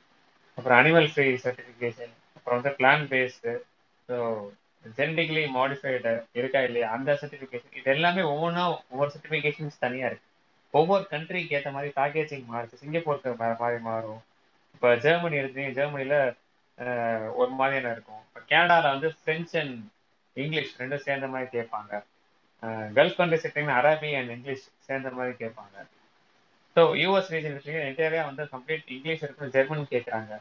அப்புறம் 0.57 0.77
அனிமல் 0.81 1.09
ஃப்ரீ 1.13 1.25
சர்டிஃபிகேஷன் 1.45 2.13
அப்புறம் 2.37 2.57
வந்து 2.59 2.71
plant 2.79 3.05
based 3.13 3.53
so 4.09 4.17
genetically 4.97 5.43
modified 5.57 6.11
இருக்கா 6.33 6.59
இல்லையா 6.61 6.87
அந்த 6.97 7.11
சர்டிஃபிகேஷன் 7.21 7.77
இது 7.79 7.91
எல்லாமே 7.95 8.23
ஒவ்வொன்றா 8.31 8.63
ஒவ்வொரு 8.91 9.09
சர்டிஃபிகேஷன்ஸ் 9.15 9.83
தனியாக 9.85 10.09
இருக்குது 10.11 10.33
ஒவ்வொரு 10.73 11.03
கண்ட்ரிக்கு 11.11 11.55
ஏற்ற 11.57 11.69
மாதிரி 11.71 11.89
பேக்கேஜிங் 11.99 12.47
மாறுச்சு. 12.51 12.81
சிங்கப்பூருக்கு 12.81 13.31
மாதிரி 13.61 13.79
மாறும். 13.81 14.21
இப்போ 14.85 14.97
ஜெர்மனி 15.03 15.35
எடுத்தீங்க 15.39 15.69
ஜெர்மனியில் 15.77 16.19
ஒரு 17.41 17.51
மாதிரியான 17.59 17.91
இருக்கும். 17.93 18.19
இப்போ 18.25 18.39
கேனடாவில் 18.49 18.91
வந்து 18.93 19.07
ஃப்ரெஞ்ச் 19.19 19.53
அண்ட் 19.61 19.77
இங்கிலீஷ் 20.41 20.73
ரெண்டும் 20.81 21.01
சேர்ந்த 21.05 21.27
மாதிரி 21.33 21.47
கேட்பாங்க. 21.55 21.91
கல்ஃப் 22.97 23.15
கண்ட்ரிஸ் 23.19 23.45
எடுத்தீங்கன்னா 23.45 23.77
அரபி 23.81 24.09
அண்ட் 24.19 24.31
இங்கிலீஷ் 24.35 24.65
சேர்ந்த 24.87 25.11
மாதிரி 25.19 25.33
கேட்பாங்க. 25.39 25.75
ஸோ 26.75 26.81
யூஎஸ் 27.03 27.31
ரீஜன் 27.35 27.55
எடுத்தீங்கன்னா 27.55 27.87
என்டையராக 27.87 28.27
வந்து 28.29 28.45
கம்ப்ளீட் 28.51 28.91
இங்கிலீஷ் 28.97 29.23
இருக்கும் 29.27 29.53
ஜெர்மன் 29.55 29.89
கேட்குறாங்க. 29.93 30.37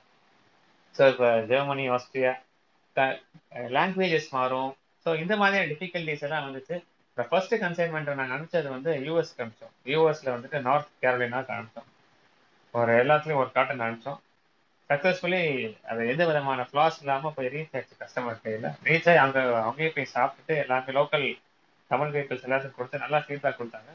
ஸோ 0.99 1.09
இப்போ 1.15 1.31
ஜெர்மனி 1.53 1.87
ஆஸ்திரியா 1.97 2.35
லாங்குவேஜஸ் 3.79 4.29
மாறும். 4.37 4.71
ஸோ 5.07 5.17
இந்த 5.23 5.37
மாதிரியான 5.45 5.71
டிஃபிகல்டிஸ் 5.73 6.27
எல்லாம் 6.29 6.47
வந்துச்சு 6.49 6.77
இந்த 7.13 7.27
ஃபர்ஸ்ட் 7.33 7.57
கன்சைன்மெண்ட் 7.65 8.13
நாங்கள் 8.21 8.37
அனுப்பிச்சது 8.39 8.71
வந்து 8.77 8.93
யூஎஸ் 9.07 9.35
அனுப்பிச்சோம். 9.41 9.75
யூஎஸில் 9.95 10.35
வந்துட்டு 10.35 10.61
நார்த் 10.69 10.95
கேரளினாக்கு 11.07 11.57
அனுப்பிச்சோம். 11.57 11.91
ஒரு 12.75 12.93
எல்லாத்துலேயும் 13.05 13.43
ஒரு 13.45 13.53
காட்டன் 13.57 13.85
அனுப்பிச்சோம். 13.89 14.21
சக்ஸஸ்ஃபுல்லி 14.95 15.43
அது 15.91 16.03
எந்த 16.13 16.23
விதமான 16.29 16.67
ஃப்ளாஸ் 16.71 16.99
இல்லாமல் 17.03 17.35
போய் 17.37 17.51
ரீச் 17.55 17.75
ஆயிடுச்சு 17.77 18.01
கஸ்டமர் 18.03 18.43
கையில் 18.45 18.67
ரீச் 18.89 19.09
ஆகி 19.11 19.21
அங்கே 19.25 19.41
அங்கேயே 19.69 19.91
போய் 19.97 20.13
சாப்பிட்டுட்டு 20.15 20.55
எல்லாமே 20.65 20.95
லோக்கல் 20.99 21.27
தமிழ் 21.91 22.13
பீப்புள்ஸ் 22.15 22.45
எல்லாத்துக்கும் 22.47 22.79
கொடுத்து 22.79 23.03
நல்லா 23.05 23.19
ஃபீட்பேக் 23.25 23.59
கொடுத்தாங்க. 23.61 23.91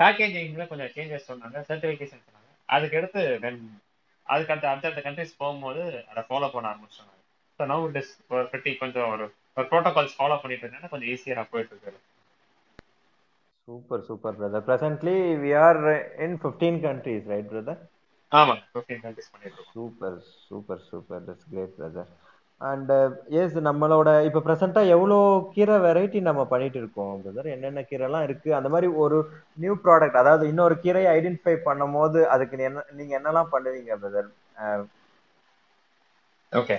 பேக்கேஜிங்ல 0.00 0.64
கொஞ்சம் 0.70 0.92
சேஞ்சஸ் 0.94 1.28
சொன்னாங்க 1.30 1.58
சர்டிஃபிகேஷன் 1.68 2.24
சொன்னாங்க. 2.26 2.48
அதுக்கு 2.68 2.98
அடுத்து 3.00 3.22
தென் 3.44 3.60
அதுக்கு 4.26 4.52
அடுத்த 4.54 4.68
அடுத்தடுத்த 4.72 5.02
கண்ட்ரிஸ் 5.06 5.38
போகும்போது 5.42 5.82
அதை 6.10 6.22
ஃபாலோ 6.28 6.48
பண்ண 6.54 6.72
ஆரம்பிச்சாங்க 6.72 7.12
ஸோ 7.60 7.66
நோ 7.72 7.76
இட் 7.88 8.00
இஸ் 8.02 8.12
பெட்டி 8.52 8.72
கொஞ்சம் 8.82 9.08
ஒரு 9.14 9.24
ஒரு 9.56 9.66
ப்ரோட்டோகால்ஸ் 9.72 10.16
ஃபாலோ 10.18 10.38
பண்ணிட்டு 10.42 10.64
இருந்தாங்கன்னா 10.64 10.92
கொஞ்சம் 10.94 11.10
ஈஸியாக 11.14 11.46
போயிட்டு 11.52 11.74
இருக்கு. 11.74 12.00
Super 13.68 14.04
super 14.08 14.36
brother 14.40 14.66
presently 14.68 15.16
we 15.44 15.50
are 15.66 15.80
in 16.26 16.36
fifteen 16.42 16.78
countries 16.86 17.26
right 17.32 17.50
brother 17.54 17.80
super 19.68 20.16
super 20.46 20.82
super 20.88 21.22
that's 21.26 21.46
great 21.50 21.76
brother 21.78 22.10
and 22.60 22.90
yes 23.40 23.56
நம்மளோட 23.66 24.08
இப்போ 24.26 24.40
ப்ரெசென்ட்டாக 24.46 24.92
எவ்வளோ 24.94 25.18
கீரை 25.52 25.76
வெரைட்டி 25.84 26.20
நம்ம 26.22 26.44
பண்ணிட்டு 26.52 26.78
இருக்கோம் 26.80 27.12
பிரதர் 27.22 27.48
என்னென்ன 27.52 27.82
கீரைலாம் 27.90 28.26
இருக்கு? 28.28 28.48
அந்த 28.58 28.68
மாதிரி 28.68 28.88
ஒரு 29.02 29.18
நியூ 29.58 29.74
ப்ராடக்ட் 29.84 30.20
அதாவது 30.22 30.44
இன்னொரு 30.50 30.76
கீரையை 30.82 31.10
ஐடென்டிஃபை 31.12 31.54
பண்ணும் 31.66 31.96
போது 31.96 32.20
அதுக்கு 32.34 32.58
என்ன 32.60 32.84
நீங்க 32.98 33.12
என்னெல்லாம் 33.18 33.52
பண்ணுவீங்க 33.54 33.98
பிரதர் 34.02 34.28
ஓகே 36.52 36.76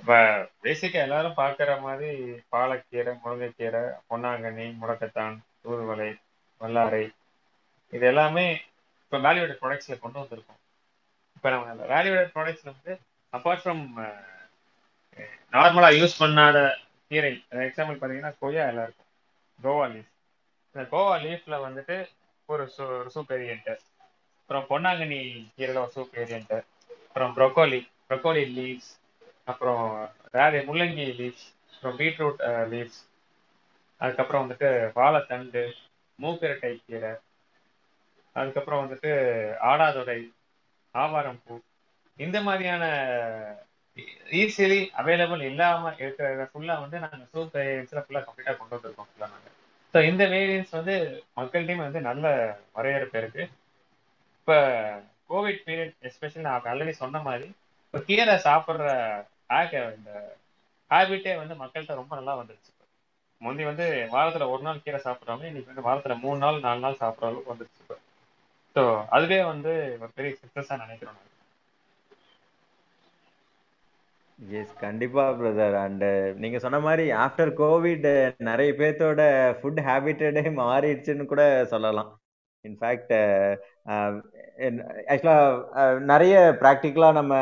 இப்போ 0.00 0.16
பேசிக்காக 0.64 1.06
எல்லாரும் 1.06 1.38
பார்க்குற 1.38 1.70
மாதிரி 1.82 2.10
பாலக்கீரை 2.52 3.12
முருங்கைக்கீரை 3.20 3.82
பொன்னாங்கண்ணி 4.10 4.66
முடக்கத்தான் 4.80 5.34
தூதுவளை 5.62 6.10
வல்லாரை 6.60 7.04
இது 7.92 8.04
எல்லாமே 8.06 8.46
இப்போ 9.02 9.18
வேல்யூடட் 9.24 9.60
ப்ராடக்ட்ஸில் 9.60 10.02
கொண்டு 10.02 10.18
வந்திருக்கோம். 10.20 10.55
இப்போ 11.36 11.48
நம்ம 11.52 11.64
வேல்யூடட் 11.90 12.32
ப்ராடக்ட்ஸில் 12.34 12.72
வந்து 12.72 12.92
அப்பார்ட் 13.32 13.62
ஃப்ரம் 13.62 13.82
நார்மலாக 15.52 15.98
யூஸ் 15.98 16.14
பண்ணாத 16.18 16.58
கீரை 17.10 17.32
எக்ஸாம்பிள் 17.66 17.96
பார்த்தீங்கன்னா 17.96 18.32
கொய்யா 18.38 18.64
எல்லாம் 18.68 18.86
இருக்கும். 18.86 19.10
கோவா 19.58 19.86
லீஃப் 19.88 20.12
இந்த 20.74 20.84
கோவா 20.90 21.14
லீஃப்ல 21.22 21.56
வந்துட்டு 21.64 21.96
ஒரு 22.48 22.64
சூ 22.70 22.84
ஒரு 22.94 23.10
சூப் 23.10 23.30
வேரியன்ட்டு 23.30 23.74
அப்புறம் 24.38 24.66
பொன்னாங்கண்ணி 24.68 25.20
கீரையில் 25.52 25.80
ஒரு 25.80 25.92
சூப் 25.92 26.14
வேரியன்ட்டு 26.14 26.58
அப்புறம் 27.06 27.34
ப்ரொக்கோலி 27.36 27.80
ப்ரொக்கோலி 28.08 28.44
லீவ்ஸ் 28.52 28.90
அப்புறம் 29.48 29.82
வேறு 30.34 30.58
முள்ளங்கி 30.68 31.06
லீவ்ஸ் 31.18 31.44
அப்புறம் 31.72 31.98
பீட்ரூட் 31.98 32.42
லீவ்ஸ் 32.72 33.00
அதுக்கப்புறம் 34.00 34.42
வந்துட்டு 34.42 34.68
வாழைத்தண்டு 34.96 35.62
மூக்கிரட்டை 36.18 36.72
கீரை. 36.80 37.12
அதுக்கப்புறம் 38.36 38.82
வந்துட்டு 38.82 39.12
ஆடாதொடை. 39.66 40.18
ஆவாரம் 40.96 41.40
பூ. 41.44 41.54
இந்த 42.18 42.38
மாதிரியான 42.42 42.84
ஈஸிலி 44.38 44.78
அவைலபிள் 45.00 45.42
இல்லாம 45.48 45.92
இருக்கிற 45.98 46.26
ஃபுல்லா 46.50 46.76
வந்து 46.82 47.02
நாங்க 47.04 47.24
சூப் 47.30 47.54
வேரியன்ஸ்ல 47.56 48.02
ஃபுல்லா 48.04 48.22
கம்ப்ளீட்டா 48.24 48.54
கொண்டு 48.54 48.76
வந்திருக்கோம் 48.76 49.08
ஃபுல்லா 49.10 49.28
நாங்க. 49.28 49.48
ஸோ 49.94 50.00
இந்த 50.08 50.22
வேரியன்ஸ் 50.32 50.76
வந்து 50.76 50.94
மக்கள்கிட்டையும் 51.38 51.84
வந்து 51.84 52.00
நல்ல 52.08 52.24
வரவேற்பு 52.76 53.18
இருக்கு. 53.22 53.44
இப்ப 54.36 54.52
கோவிட் 55.30 55.62
பீரியட் 55.64 56.06
எஸ்பெஷலி 56.08 56.44
நான் 56.44 56.68
ஆல்ரெடி 56.70 56.94
சொன்ன 56.98 57.22
மாதிரி 57.22 57.46
இப்போ 57.84 58.00
கீரை 58.08 58.36
சாப்பிட்ற 58.44 58.86
இந்த 59.96 60.10
ஹேபிட்டே 60.90 61.32
வந்து 61.38 61.54
மக்கள்கிட்ட 61.60 62.00
ரொம்ப 62.00 62.12
நல்லா 62.18 62.34
வந்துருச்சு. 62.38 62.72
முந்தி 63.42 63.64
வந்து 63.64 63.84
வாரத்துல 64.12 64.48
ஒரு 64.52 64.62
நாள் 64.62 64.82
கீரை 64.82 65.00
சாப்பிட்றவங்க 65.02 65.48
இன்னைக்கு 65.48 65.72
வந்து 65.72 65.86
வாரத்துல 65.88 66.16
மூணு 66.22 66.38
நாள் 66.38 66.64
நாலு 66.64 66.80
நாள் 66.80 67.00
சாப்பிட்ற 67.00 67.28
அளவுக்கு 67.28 67.52
வந்துருச்சு 67.52 67.82
இப்போ. 67.82 67.96
ஸோ 68.76 68.82
அதுவே 69.16 69.38
வந்து 69.50 69.72
ஒரு 70.02 70.10
பெரிய 70.16 70.32
சக்ஸஸாக 70.40 70.82
நினைக்கிறோம் 70.82 71.20
எஸ் 74.38 74.72
கண்டிப்பா 74.80 75.22
பிரதர் 75.38 75.76
அண்ட் 75.82 76.02
uh, 76.06 76.26
நீங்க 76.42 76.58
சொன்ன 76.64 76.78
மாதிரி 76.86 77.04
ஆஃப்டர் 77.22 77.50
கோவிட் 77.60 78.06
uh, 78.10 78.18
நிறைய 78.48 78.70
பேர்த்தோட 78.80 79.20
ஃபுட் 79.60 79.80
ஹேபிட்டடே 79.86 80.42
மாறிடுச்சுன்னு 80.58 81.24
கூட 81.24 81.42
சொல்லலாம். 81.72 82.10
இன்ஃபேக்ட் 82.64 83.12
uh, 83.14 83.52
um, 83.92 84.14
ஆக்சுவலா 85.12 85.38
நிறைய 86.12 86.34
ப்ராக்டிக்கலா 86.62 87.08
நம்ம 87.12 87.32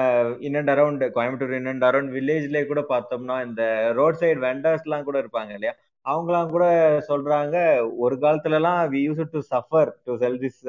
in 0.47 0.59
and 0.61 0.73
around 0.75 1.05
Coimbatore 1.17 1.57
in 1.59 1.71
and 1.73 1.87
around 1.91 2.15
வில்லேஜ்லேயே 2.17 2.65
கூட 2.71 2.83
பார்த்தோம்னா 2.93 3.39
இந்த 3.49 3.65
ரோட் 4.01 4.21
சைடு 4.23 4.41
வெண்டர்ஸ்லாம் 4.47 5.09
கூட 5.09 5.19
இருப்பாங்க 5.25 5.53
இல்லையா? 5.59 5.75
அவங்களாம் 6.07 6.55
கூட 6.55 6.65
சொல்றாங்க 7.11 7.57
ஒரு 8.05 8.17
காலத்துல 8.25 8.59
எல்லாம் 8.61 8.81
we 8.95 9.03
use 9.07 9.23
to 9.37 9.43
suffer 9.53 9.91
to 10.07 10.15
sell 10.23 10.41
this 10.43 10.63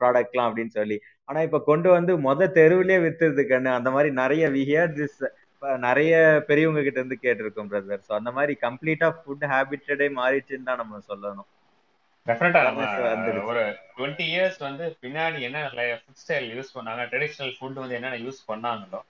ப்ராடக்ட்லாம் 0.00 0.48
அப்படின்னு 0.48 0.72
சொல்லி. 0.78 0.96
ஆனா 1.28 1.40
இப்ப 1.46 1.58
கொண்டு 1.70 1.88
வந்து 1.96 2.12
மொத 2.28 2.48
தெருவிலே 2.58 2.96
வித்துறது 3.04 3.44
கண்ணு. 3.52 3.70
அந்த 3.78 3.90
மாதிரி 3.96 4.10
நிறைய 4.22 4.46
வி 4.56 4.62
ஹியர் 4.70 4.94
திஸ் 5.00 5.18
நிறைய 5.84 6.14
பெரியவங்க 6.48 6.80
கிட்ட 6.86 6.98
இருந்து 7.00 7.18
கேட்டிருக்கோம் 7.22 7.70
பிரதர் 7.70 8.06
ஸோ 8.08 8.12
அந்த 8.18 8.30
மாதிரி 8.36 8.54
கம்ப்ளீட்டா 8.64 9.08
ஃபுட் 9.18 9.44
ஹேபிட்டடே 9.52 10.08
மாறிடுச்சுன்னு 10.18 10.68
தான் 10.70 10.82
நம்ம 10.82 11.00
சொல்லணும். 11.10 11.48
ஒரு 13.50 13.62
டுவெண்ட்டி 13.96 14.24
இயர்ஸ் 14.32 14.58
வந்து 14.66 14.84
பின்னாடி 15.02 15.38
என்ன 15.48 15.58
ஃபுட் 16.00 16.20
ஸ்டைல் 16.22 16.48
யூஸ் 16.56 16.74
பண்ணாங்க? 16.76 17.02
ட்ரெடிஷ்னல் 17.12 17.52
ஃபுட் 17.56 17.80
வந்து 17.82 17.96
என்னென்ன 17.98 18.18
யூஸ் 18.26 18.40
பண்ணாங்களோ 18.50 19.00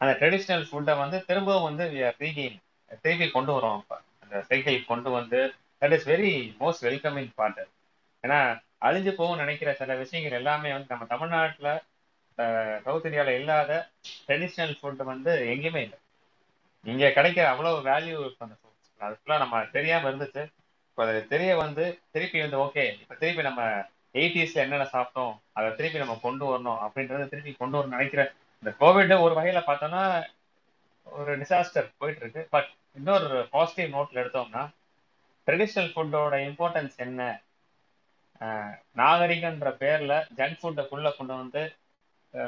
அந்த 0.00 0.12
ட்ரெடிஷ்னல் 0.20 0.64
ஃபுட்டை 0.68 0.94
வந்து 1.02 1.18
திரும்பவும் 1.28 1.66
வந்து 1.68 1.84
ரீகெயின் 2.24 2.58
திருப்பி 3.04 3.26
கொண்டு 3.36 3.52
வரோம் 3.56 3.78
இப்போ 3.80 3.96
அந்த 4.24 4.36
சைக்கிள் 4.50 4.76
கொண்டு 4.90 5.10
வந்து 5.16 5.40
that 5.82 5.94
is 5.96 6.06
very 6.12 6.32
most 6.60 6.84
welcoming 6.88 7.32
part 7.40 7.62
ஏன்னா 8.24 8.38
அழிஞ்சு 8.82 9.12
போகும் 9.20 9.40
நினைக்கிற 9.42 9.70
சில 9.80 9.94
விஷயங்கள் 10.02 10.38
எல்லாமே 10.40 10.70
வந்து 10.74 10.92
நம்ம 10.94 11.06
தமிழ்நாட்டில் 11.14 11.70
சவுத் 12.84 13.06
இந்தியாவில் 13.08 13.38
இல்லாத 13.40 13.72
ட்ரெடிஷ்னல் 14.26 14.74
ஃபுட் 14.78 15.02
வந்து 15.12 15.32
எங்கேயுமே 15.52 15.80
இல்லை. 15.86 15.98
இங்கே 16.86 17.08
கிடைக்கிற 17.16 17.44
அவ்வளோ 17.52 17.70
வேல்யூ 17.88 18.18
அந்த 18.44 18.54
ஃபுட்ஸ் 18.60 18.90
அது 19.00 19.14
ஃபுல்லாக 19.18 19.42
நம்ம 19.44 19.62
தெரியாமல் 19.76 20.08
இருந்துச்சு. 20.10 20.42
இப்போ 20.90 21.02
அது 21.06 21.20
தெரிய 21.32 21.50
வந்து 21.64 21.84
திருப்பி 22.14 22.38
வந்து 22.44 22.58
ஓகே 22.64 22.84
இப்போ 23.02 23.14
திருப்பி 23.22 23.42
நம்ம 23.48 23.62
எயிட்டிஸ்ல 24.20 24.62
என்னென்ன 24.64 24.86
சாப்பிட்டோம் 24.94 25.34
அதை 25.58 25.68
திருப்பி 25.78 26.02
நம்ம 26.02 26.16
கொண்டு 26.26 26.44
வரணும் 26.50 26.80
அப்படின்றத 26.84 27.26
திருப்பி 27.32 27.52
கொண்டு 27.54 27.76
வரணும் 27.78 27.96
நினைக்கிற 27.96 28.22
இந்த 28.62 28.70
கோவிட் 28.80 29.14
ஒரு 29.26 29.34
வகையில் 29.38 29.66
பார்த்தோம்னா 29.68 30.04
ஒரு 31.06 31.32
டிசாஸ்டர் 31.42 31.90
போயிட்டு 32.00 32.22
இருக்கு 32.22 32.42
பட் 32.54 32.70
இன்னொரு 32.98 33.28
பாசிட்டிவ் 33.54 33.94
நோட்டில் 33.96 34.22
எடுத்தோம்னா 34.22 34.62
ட்ரெடிஷ்னல் 35.48 35.92
ஃபுட்டோட 35.92 36.36
இம்பார்ட்டன்ஸ் 36.48 36.96
என்ன? 37.06 37.20
நாகரிகன்ற 39.00 39.68
பேர்ல 39.82 40.14
ஜங்க் 40.38 40.58
ஃபுட்டை 40.60 40.84
கொண்டு 41.18 41.34
வந்து 41.42 41.62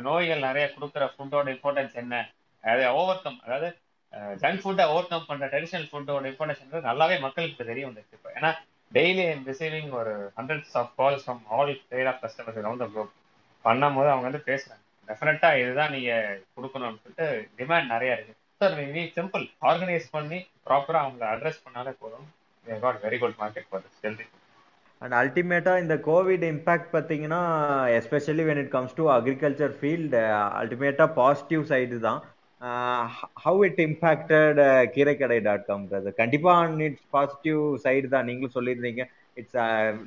நோய்கள் 0.07 0.47
நிறைய 0.49 0.65
கொடுக்குற 0.75 1.05
ஃபுட்டோட 1.15 1.47
இம்பார்ட்டன்ஸ் 1.55 1.95
என்ன? 2.03 2.15
அதை 2.65 2.85
ஓவர் 3.01 3.23
கம் 3.25 3.39
அதாவது 3.45 3.69
ஜங்க் 4.43 4.63
ஃபுட்டை 4.63 4.85
ஓவர் 4.93 5.09
கம் 5.13 5.29
பண்ற 5.31 5.47
ட்ரெடிஷனல் 5.53 5.89
ஃபுட்டோட 5.91 6.25
இம்பார்ட்டன்ஸ் 6.33 6.89
நல்லாவே 6.89 7.17
மக்களுக்கு 7.27 7.71
தெரிய 7.71 7.85
வந்துருக்கு 7.89 8.19
இப்போ. 8.19 8.31
ஏன்னா 8.39 8.51
டெய்லி 8.97 9.25
ஐம் 9.33 9.45
ரிசீவிங் 9.51 9.91
ஒரு 10.01 10.13
hundreds 10.39 10.77
of 10.81 10.93
calls 11.01 11.25
from 11.27 11.43
all 11.57 11.73
side 11.91 12.11
of 12.13 12.21
customers 12.25 12.61
around 12.63 12.83
the 12.85 12.89
group 12.95 13.13
பண்ணும் 13.65 13.97
போது 13.99 14.11
அவங்க 14.13 14.27
வந்து 14.29 14.43
பேசுறாங்க. 14.51 14.85
டெஃபினட்டா 15.09 15.51
இதுதான் 15.61 15.95
நீங்க 15.97 16.13
கொடுக்கணும்னு 16.57 17.01
சொல்லிட்டு 17.05 17.29
டிமாண்ட் 17.61 17.93
நிறைய 17.95 18.17
இருக்கு. 18.17 18.35
சார் 18.61 18.77
நீ 18.97 19.03
சிம்பிள் 19.19 19.45
ஆர்கனைஸ் 19.71 20.07
பண்ணி 20.17 20.39
ப்ராப்பரா 20.67 21.01
அவங்களை 21.05 21.27
அட்ரஸ் 21.35 21.65
பண்ணாலே 21.67 21.95
போதும். 22.03 22.29
Very 23.05 23.19
good 23.23 23.39
market 23.43 23.69
for 23.71 23.85
this 23.87 24.03
healthy 24.07 24.27
and 25.03 25.15
அல்டிமேட்டாக 25.21 25.83
இந்த 25.83 25.95
கோவிட் 26.09 26.45
இம்பாக்ட் 26.53 26.91
பார்த்தீங்கன்னா 26.95 27.41
especially 27.99 28.45
when 28.49 28.61
it 28.63 28.73
comes 28.75 28.97
to 28.99 29.05
agriculture 29.17 29.75
field 29.79 30.21
அல்டிமேட்டாக 30.61 31.11
பாசிட்டிவ் 31.21 31.63
சைடு 31.73 31.99
தான். 32.09 32.21
How 33.45 33.61
it 33.69 33.81
impacted 33.87 34.61
Keeraikadai 34.95 35.39
dot 35.49 35.65
com 35.71 35.87
on 36.57 36.77
its 36.89 37.09
positive 37.17 37.63
side 37.87 38.09
தான். 38.15 38.29
நீங்களும் 38.31 38.57
சொல்லியிருந்தீங்க. 38.59 39.05
இட்ஸ் 39.41 39.59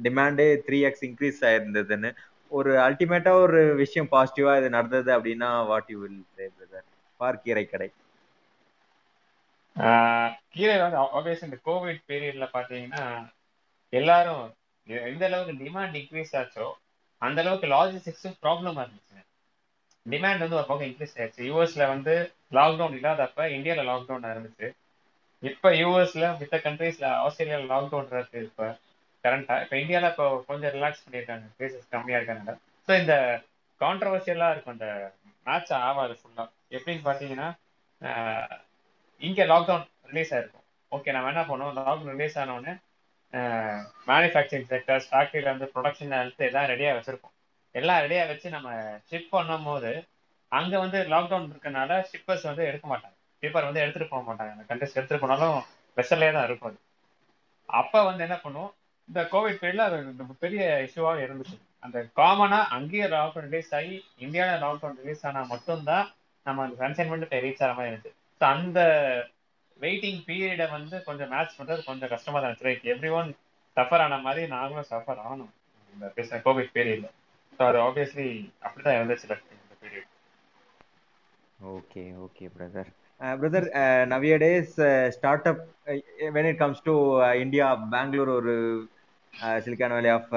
டிமாண்டே 0.08 0.48
த்ரீ 0.68 0.80
எக்ஸ் 0.90 1.06
இன்க்ரீஸ் 1.10 1.42
ஆயிருந்ததுன்னு. 1.50 2.12
ஒரு 2.52 2.72
அல்டிமேட்டா 2.88 3.32
ஒரு 3.46 3.60
விஷயம் 3.84 4.12
பாசிட்டிவா 4.16 4.52
இது 4.60 4.70
நடந்தது 4.78 5.10
அப்படின்னா 5.18 5.52
what 5.70 5.92
you 5.94 6.00
will 6.06 6.24
say 6.38 6.46
brother 6.58 6.88
for 7.20 7.44
Keeraikadai. 7.46 7.90
Uh, 9.76 10.28
கீரை 10.56 10.74
வந்து 10.82 10.98
ஆப்வியஸ் 11.18 11.46
இந்த 11.46 11.58
கோவிட் 11.68 12.02
பீரியட்ல 12.10 12.46
பாத்தீங்கன்னா 12.56 13.06
எல்லாரும் 13.94 14.44
எந்த 15.10 15.24
அளவுக்கு 15.30 15.54
டிமாண்ட் 15.64 15.96
இன்க்ரீஸ் 16.02 16.34
ஆச்சோ 16.40 16.68
அந்த 17.22 17.40
அளவுக்கு 17.44 17.68
லாஜிஸ்டிக்ஸும் 17.76 18.38
ப்ராப்ளமாக 18.44 18.84
இருந்துச்சு. 18.86 19.20
டிமாண்ட் 20.06 20.44
வந்து 20.44 20.58
ஒரு 20.60 20.68
பக்கம் 20.70 20.88
இன்க்ரீஸ் 20.90 21.18
ஆயிடுச்சு. 21.18 21.44
யூஎஸ்ல 21.50 21.84
வந்து 21.94 22.14
லாக்டவுன் 22.58 22.98
இல்லாதப்ப 23.00 23.46
இந்தியாவில் 23.58 23.90
லாக்டவுன் 23.92 24.32
இருந்துச்சு 24.34 24.70
இப்போ 25.44 25.70
யூஎஸ்ல 25.82 26.26
மித்த 26.40 26.58
கண்ட்ரீஸ்ல 26.66 27.06
ஆஸ்திரேலியாவில் 27.24 27.72
லாக்டவுன் 27.74 28.12
இருக்கு 28.18 28.42
இப்போ 28.50 28.66
கரண்டா 29.24 29.56
இப்போ 29.64 29.76
இந்தியாவில் 29.82 30.12
இப்போ 30.12 30.26
கொஞ்சம் 30.50 30.74
ரிலாக்ஸ் 30.76 31.04
பண்ணியிருக்காங்க. 31.06 31.46
கேசஸ் 31.60 31.92
கம்மியாக 31.94 32.20
இருக்கனால 32.20 32.54
ஸோ 32.88 32.92
இந்த 33.02 33.16
கான்ட்ரவர்சியலாக 33.82 34.54
இருக்கும். 34.54 34.76
இந்த 34.78 34.90
மேட்ச் 35.48 35.72
ஆகாது 35.88 36.14
ஃபுல்லாக 36.20 36.50
எப்படின்னு 36.78 37.04
பார்த்தீங்கன்னா 37.08 37.50
இங்கே 39.22 39.44
லாக்டவுன் 39.52 39.86
ரிலீஸ் 40.12 40.34
ஆயிருக்கும். 40.36 40.66
ஓகே 40.92 41.14
நான் 41.16 41.30
என்ன 41.34 41.44
பண்ணுவோம் 41.52 41.78
லாக்டவுன் 41.80 42.14
ரிலீஸ் 42.16 42.38
ஆனோடனே 42.44 42.74
மேனுஃபேக்சரிங் 44.08 44.68
செக்டர்ஸ் 44.72 45.08
ஃபேக்ட்ரியில 45.12 45.54
வந்து 45.54 45.70
ப்ரொடக்ஷன் 45.76 46.16
ஹெல்த் 46.18 46.44
எல்லாம் 46.50 46.70
ரெடியாக 46.72 46.98
வச்சிருக்கோம். 46.98 47.34
எல்லாம் 47.76 48.02
ரெடியாக 48.06 48.28
வச்சு 48.28 48.48
நம்ம 48.50 48.70
ஷிப் 49.10 49.30
பண்ணும் 49.30 49.64
போது 49.64 49.92
அங்கே 50.52 50.78
வந்து 50.78 51.00
லாக்டவுன் 51.14 51.50
இருக்கனால 51.54 51.92
ஷிப்பர்ஸ் 52.10 52.48
வந்து 52.50 52.64
எடுக்க 52.70 52.86
மாட்டாங்க. 52.88 53.16
ஷிப்பர் 53.44 53.68
வந்து 53.70 53.82
எடுத்துகிட்டு 53.84 54.14
போக 54.14 54.24
மாட்டாங்க. 54.28 54.52
அந்த 54.56 54.66
கண்ட்ரிஸ் 54.70 54.98
எடுத்துகிட்டு 54.98 55.24
போனாலும் 55.26 55.58
வெசல்லே 55.98 56.32
தான் 56.32 56.48
இருக்கும் 56.48 56.72
அது. 56.72 56.80
அப்போ 57.70 58.00
வந்து 58.04 58.24
என்ன 58.24 58.38
பண்ணுவோம்? 58.44 58.72
இந்த 59.10 59.22
கோவிட் 59.32 59.60
பீரியட்ல 59.62 59.86
அது 59.90 60.36
பெரிய 60.46 60.64
இஷ்யூவாக 60.88 61.24
இருந்துச்சு. 61.26 61.58
அந்த 61.80 61.98
காமனாக 62.16 62.70
அங்கேயே 62.78 63.08
லாக்டவுன் 63.16 63.48
ரிலீஸ் 63.50 63.72
ஆகி 63.80 63.96
இந்தியாவில் 64.18 64.64
லாக்டவுன் 64.66 65.00
ரிலீஸ் 65.02 65.26
ஆனால் 65.26 65.48
மட்டும்தான் 65.48 66.06
நம்ம 66.46 66.64
அந்த 66.64 66.76
கன்சைன்மெண்ட் 66.84 67.34
ரீச் 67.46 67.64
ஆகிற 67.64 67.74
மாதிரி 67.74 67.92
இருந்துச்சு. 67.92 68.14
ஸோ 68.42 68.44
அந்த 68.56 68.80
வெயிட்டிங் 69.80 70.22
பீரியடை 70.28 70.66
வந்து 70.72 70.96
கொஞ்சம் 71.08 71.32
மேட்ச் 71.34 71.58
பண்றது 71.58 71.82
கொஞ்சம் 71.88 72.12
கஷ்டமா 72.14 72.38
தான் 72.38 72.50
இருந்துச்சு. 72.50 72.68
ரைட் 72.70 72.88
எவ்ரி 72.94 73.12
ஒன் 73.20 73.30
சஃபர் 73.78 74.04
ஆன 74.04 74.20
மாதிரி 74.26 74.44
நாங்களும் 74.54 74.90
சஃபர் 74.92 75.22
ஆகணும் 75.24 75.52
இந்த 75.94 76.08
கோவிட் 76.46 76.74
பீரியட்ல 76.76 77.10
ஸோ 77.60 77.64
அது 77.70 77.80
ஆப்வியஸ்லி 77.86 78.28
அப்படிதான் 78.66 78.98
இருந்துச்சு 78.98 79.28
இந்த 79.58 79.76
period 79.82 80.10
okay 81.70 82.04
okay 82.24 82.46
brother 82.54 82.90
brother 83.36 83.68
nowadays 84.42 84.74
start 85.16 85.48
up 85.52 85.62
when 86.36 86.50
it 86.52 86.62
comes 86.62 86.86
to 86.88 86.96
India 87.44 87.68
Bangalore 87.94 88.32
ஒரு 88.36 88.56
சிலிக்கான் 89.60 89.96
வேலி 89.96 90.12
ஆஃப் 90.12 90.34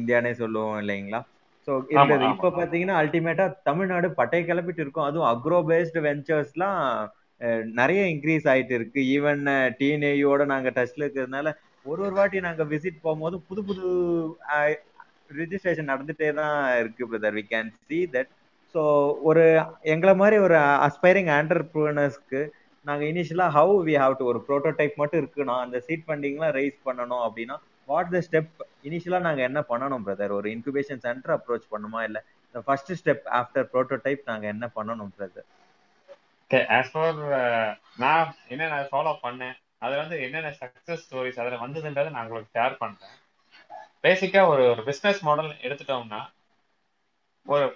இந்தியானே 0.00 0.32
சொல்லுவோம் 0.40 0.78
இல்லைங்களா? 0.82 1.20
ஸோ 1.68 1.72
இருந்தது. 1.92 2.24
இப்போ 2.34 2.48
பார்த்தீங்கன்னா 2.50 2.96
அல்டிமேட்டா 3.02 3.46
தமிழ்நாடு 3.68 4.08
பட்டை 4.20 4.40
கிளப்பிட்டு 4.42 4.82
இருக்கும். 4.84 5.08
அதுவும் 5.08 5.30
அக்ரோ 5.32 5.58
பேஸ்டு 5.70 6.04
வெஞ்சர்ஸ்லாம் 6.06 6.80
நிறைய 7.78 8.02
இன்க்ரீஸ் 8.12 8.46
ஆயிட்டு 8.52 8.74
இருக்கு. 8.78 9.00
ஈவன் 9.14 9.42
டிஎன்ஏயோட 9.78 10.42
நாங்க 10.52 10.68
டச்ல 10.76 11.04
இருக்கிறதுனால 11.04 11.48
ஒரு 11.86 12.00
ஒரு 12.06 12.14
வாட்டி 12.18 12.38
நாங்க 12.46 12.62
விசிட் 12.70 13.02
போகும்போது 13.02 13.36
புது 13.48 13.62
புது 13.68 13.82
ரிஜிஸ்ட்ரேஷன் 15.38 15.90
நடந்துட்டே 15.92 16.28
தான் 16.38 16.54
இருக்கு 16.80 17.08
brother 17.10 17.36
we 17.38 17.44
can 17.50 17.70
see 17.82 17.98
that 18.14 18.30
so 18.74 18.82
ஒரு 19.28 19.42
எங்களை 19.92 20.14
மாதிரி 20.20 20.36
ஒரு 20.46 20.56
அஸ்பைரிங் 20.86 21.30
ஆண்டர்பிரினர்ஸ்க்கு 21.36 22.40
நாங்கள் 22.86 23.08
இனிஷியலாக 23.10 23.54
ஹவு 23.56 23.74
வி 23.86 23.94
ஹாவ் 24.02 24.14
டு 24.18 24.24
ஒரு 24.32 24.40
ப்ரோட்டோடைப் 24.48 24.98
மட்டும் 25.00 25.20
இருக்குண்ணா 25.22 25.56
அந்த 25.64 25.76
சீட் 25.86 26.06
ஃபண்டிங்லாம் 26.06 26.54
ரைஸ் 26.58 26.78
பண்ணணும் 26.88 27.24
அப்படின்னா 27.26 27.56
வாட் 27.88 28.12
த 28.14 28.20
ஸ்டெப் 28.26 28.50
இனிஷியலாக 28.88 29.26
நாங்கள் 29.26 29.46
என்ன 29.48 29.60
பண்ணணும் 29.70 30.04
பிரதர் 30.06 30.36
ஒரு 30.38 30.48
இன்குபேஷன் 30.54 31.02
சென்டர் 31.06 31.34
அப்ரோச் 31.36 31.66
பண்ணுமா? 31.74 32.00
இல்லை 32.08 32.20
ஃபர்ஸ்ட் 32.66 32.92
ஸ்டெப் 33.00 33.24
ஆஃப்டர் 33.38 33.68
ப்ரோட்டோடைப் 33.72 34.28
நாங்கள் 34.30 34.52
என்ன 34.54 34.66
பண்ணணும் 34.76 35.12
பிரதர் 35.16 35.46
ஆஸ் 36.70 36.90
ஃபார் 36.92 37.18
uh, 37.34 37.68
நான் 37.96 38.30
என்னென்ன 38.48 38.80
ஃபாலோ 38.90 39.12
பண்ணேன் 39.22 39.56
அதில் 39.78 40.02
வந்து 40.02 40.16
என்னென்ன 40.22 40.50
சக்ஸஸ் 40.60 41.04
ஸ்டோரிஸ் 41.04 41.40
அதில் 41.42 41.62
வந்ததுன்றதை 41.62 42.10
நான் 42.12 42.26
உங்களுக்கு 42.26 42.56
ஷேர் 42.56 42.74
பண்ணுறேன் 42.82 43.14
பேசிக்காக 44.04 44.48
ஒரு 44.48 44.62
ஒரு 44.72 44.82
பிஸ்னஸ் 44.88 45.20
மாடல் 45.22 45.50
எடுத்துட்டோம்னா 45.66 46.20
ஒரு 47.46 47.66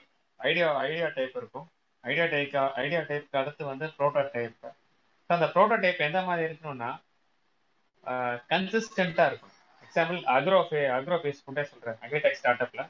ஐடியா 0.40 0.68
ஐடியா 0.82 1.08
டைப் 1.16 1.36
இருக்கும். 1.40 1.66
ஐடியா 2.04 2.26
டைப் 2.26 2.54
ஐடியா 2.82 3.00
டைப்க்கு 3.08 3.40
அடுத்து 3.40 3.62
வந்து 3.64 3.86
ப்ரோட்டோ 3.96 4.22
டைப் 4.34 4.58
ஸோ 5.30 5.30
அந்த 5.30 5.48
ப்ரோட்டோ 5.54 5.78
டைப் 5.80 6.06
எந்த 6.08 6.20
மாதிரி 6.22 6.46
இருக்கணும்னா 6.48 6.90
கன்சிஸ்டண்ட்டாக 8.52 9.30
இருக்கும். 9.30 9.54
எக்ஸாம்பிள் 9.84 10.20
அக்ரோ 10.36 10.60
ஃபே 10.68 10.80
அக்ரோ 10.96 11.18
ஃபேஸ் 11.22 11.44
கொண்டே 11.46 11.64
சொல்கிறேன் 11.64 11.98
அக்ரிடெக் 12.04 12.38
ஸ்டார்ட் 12.40 12.62
அப்பில் 12.64 12.86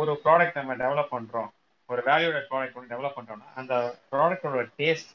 ஒரு 0.00 0.12
ப்ராடக்ட் 0.24 0.58
நம்ம 0.60 0.74
டெவலப் 0.82 1.14
பண்ணுறோம் 1.16 1.50
ஒரு 1.92 2.00
வேல்யூட 2.08 2.38
ப்ராடக்ட் 2.48 2.78
ஒன்று 2.78 2.92
டெவலப் 2.92 3.18
பண்ணுறோம்னா 3.18 3.50
அந்த 3.60 3.74
ப்ராடக்டோட 4.12 4.62
டேஸ்ட் 4.80 5.12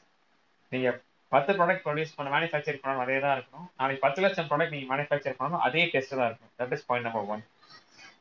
நீங்கள் 0.72 0.96
பத்து 1.32 1.52
ப்ராடக்ட் 1.58 1.84
ப்ரொடியூஸ் 1.86 2.14
பண்ண 2.16 2.30
மேனுஃபேக்சர் 2.36 2.80
பண்ணணும் 2.82 3.04
அதே 3.04 3.18
தான் 3.24 3.34
இருக்கும் 3.36 3.66
நாளைக்கு 3.80 4.02
பத்து 4.06 4.22
லட்சம் 4.24 4.48
ப்ராடக்ட் 4.50 4.74
நீங்கள் 4.76 4.90
மேனுஃபேக்சர் 4.92 5.36
பண்ணணும் 5.38 5.64
அதே 5.66 5.84
டேஸ்ட் 5.92 6.16
தான் 6.18 6.28
இருக்கும். 6.30 6.52
That 6.60 6.74
is 6.76 6.86
point 6.88 7.06
number 7.08 7.28
one 7.34 7.44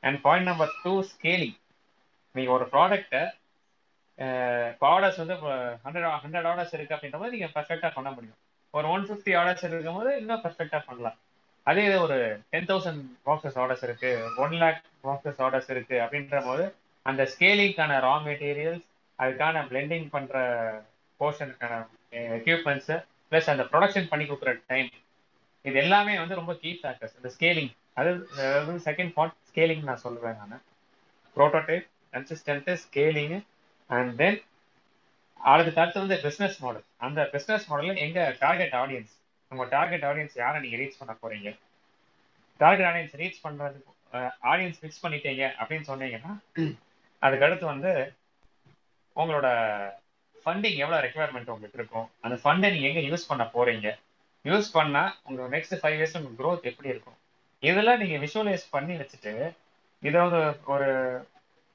and 0.07 0.19
point 0.25 0.49
number 0.51 0.71
two 0.83 0.93
scaling 1.13 1.57
நீங்கள் 2.35 2.55
ஒரு 2.57 2.67
ப்ராடக்ட்டை 2.75 3.23
இப்போ 4.73 4.85
ஆர்டர்ஸ் 4.93 5.19
வந்து 5.21 5.35
ஹண்ட்ரட் 5.83 6.07
ஹண்ட்ரட் 6.23 6.47
ஆர்டர்ஸ் 6.51 6.73
இருக்குது 6.77 6.95
அப்படின்ற 6.97 7.19
போது 7.21 7.35
நீங்கள் 7.35 7.53
பர்ஃபெக்டாக 7.57 7.91
பண்ண 7.97 8.09
முடியும். 8.15 8.39
ஒரு 8.77 8.87
ஒன் 8.95 9.05
ஃபிஃப்டி 9.07 9.31
ஆர்டர்ஸ் 9.39 9.63
இருக்கும் 9.67 9.97
போது 9.99 10.11
இன்னும் 10.21 10.43
பர்ஃபெக்டாக 10.45 10.81
பண்ணலாம். 10.89 11.17
அதே 11.69 11.83
இது 11.89 11.97
ஒரு 12.05 12.17
டென் 12.53 12.69
தௌசண்ட் 12.69 13.03
பாக்ஸஸ் 13.27 13.57
ஆர்டர்ஸ் 13.63 13.85
இருக்குது 13.87 14.29
ஒன் 14.43 14.55
லேக் 14.63 14.79
பாக்ஸஸ் 15.07 15.41
ஆர்டர்ஸ் 15.45 15.69
இருக்குது 15.73 16.01
அப்படின்ற 16.05 16.39
போது 16.49 16.63
அந்த 17.05 17.23
ஸ்கேலிங்கான 17.33 17.99
ரா 17.99 18.13
மெட்டீரியல்ஸ் 18.27 18.85
அதுக்கான 19.19 19.63
பிளெண்டிங் 19.69 20.09
பண்ற 20.09 20.35
போர்ஷனுக்கான 21.19 21.73
எக்யூப்மெண்ட்ஸ் 22.37 22.91
ப்ளஸ் 23.31 23.49
அந்த 23.49 23.63
ப்ரொடக்ஷன் 23.63 24.09
பண்ணி 24.09 24.25
கொடுக்குற 24.25 24.53
டைம் 24.67 24.89
இது 25.65 25.77
எல்லாமே 25.79 26.13
வந்து 26.19 26.35
ரொம்ப 26.35 26.53
கீ 26.55 26.71
ஃபேக்டர்ஸ் 26.79 27.17
இந்த 27.17 27.29
ஸ்கேலிங் 27.35 27.71
அது 27.93 28.09
செகண்ட் 28.85 29.13
பார்ட் 29.13 29.35
ஸ்கேலிங் 29.49 29.83
நான் 29.83 30.03
சொல்லுவேன் 30.03 30.39
நான். 30.43 30.63
Prototype 31.37 31.85
consistent 32.13 32.69
scaling 32.83 33.35
and 33.89 34.11
then 34.17 34.39
அதுக்கு 35.41 35.79
அடுத்து 35.81 36.03
வந்து 36.03 36.17
பிஸ்னஸ் 36.25 36.57
மாடல் 36.59 36.85
அந்த 36.99 37.21
பிஸ்னஸ் 37.33 37.67
மாடலில் 37.69 38.01
எங்க 38.05 38.19
டார்கெட் 38.39 38.75
ஆடியன்ஸ் 38.81 39.13
உங்க 39.51 39.65
டார்கெட் 39.71 40.05
ஆடியன்ஸ் 40.05 40.35
யாரை 40.35 40.57
நீங்க 40.61 40.77
ரீச் 40.77 40.99
பண்ண 40.99 41.13
போறீங்க? 41.23 41.49
டார்கெட் 42.59 42.87
ஆடியன்ஸ் 42.89 43.15
ரீச் 43.15 43.43
பண்ணுறதுக்கு 43.43 43.91
ஆடியன்ஸ் 44.51 44.79
ஃபிக்ஸ் 44.81 45.03
பண்ணிட்டீங்க 45.03 45.43
அப்படின்னு 45.59 45.89
சொன்னீங்கன்னா 45.91 46.31
அதுக்கடுத்து 47.25 47.65
வந்து 47.65 47.91
உங்களோட 49.15 49.47
ஃபண்டிங் 50.45 50.79
எவ்வளோ 50.83 50.99
ரெக்குவயர்மெண்ட் 51.05 51.51
உங்களுக்கு 51.53 51.79
இருக்கும்? 51.79 52.07
அந்த 52.21 52.35
ஃபண்டை 52.43 52.69
நீங்கள் 52.75 52.91
எங்கே 52.91 53.03
யூஸ் 53.09 53.29
பண்ண 53.31 53.43
போகிறீங்க 53.55 53.89
யூஸ் 54.45 54.69
பண்ணால் 54.77 55.11
உங்கள் 55.23 55.51
நெக்ஸ்ட் 55.55 55.75
ஃபைவ் 55.81 55.97
இயர்ஸ் 55.97 56.15
உங்களுக்கு 56.17 56.41
க்ரோத் 56.41 56.69
எப்படி 56.71 56.89
இருக்கும்? 56.89 57.17
இதெல்லாம் 57.59 58.01
நீங்கள் 58.03 58.21
விஷுவலைஸ் 58.25 58.65
பண்ணி 58.75 58.95
வச்சுட்டு 59.01 59.33
இதை 60.03 60.17
வந்து 60.21 60.41
ஒரு 60.73 60.89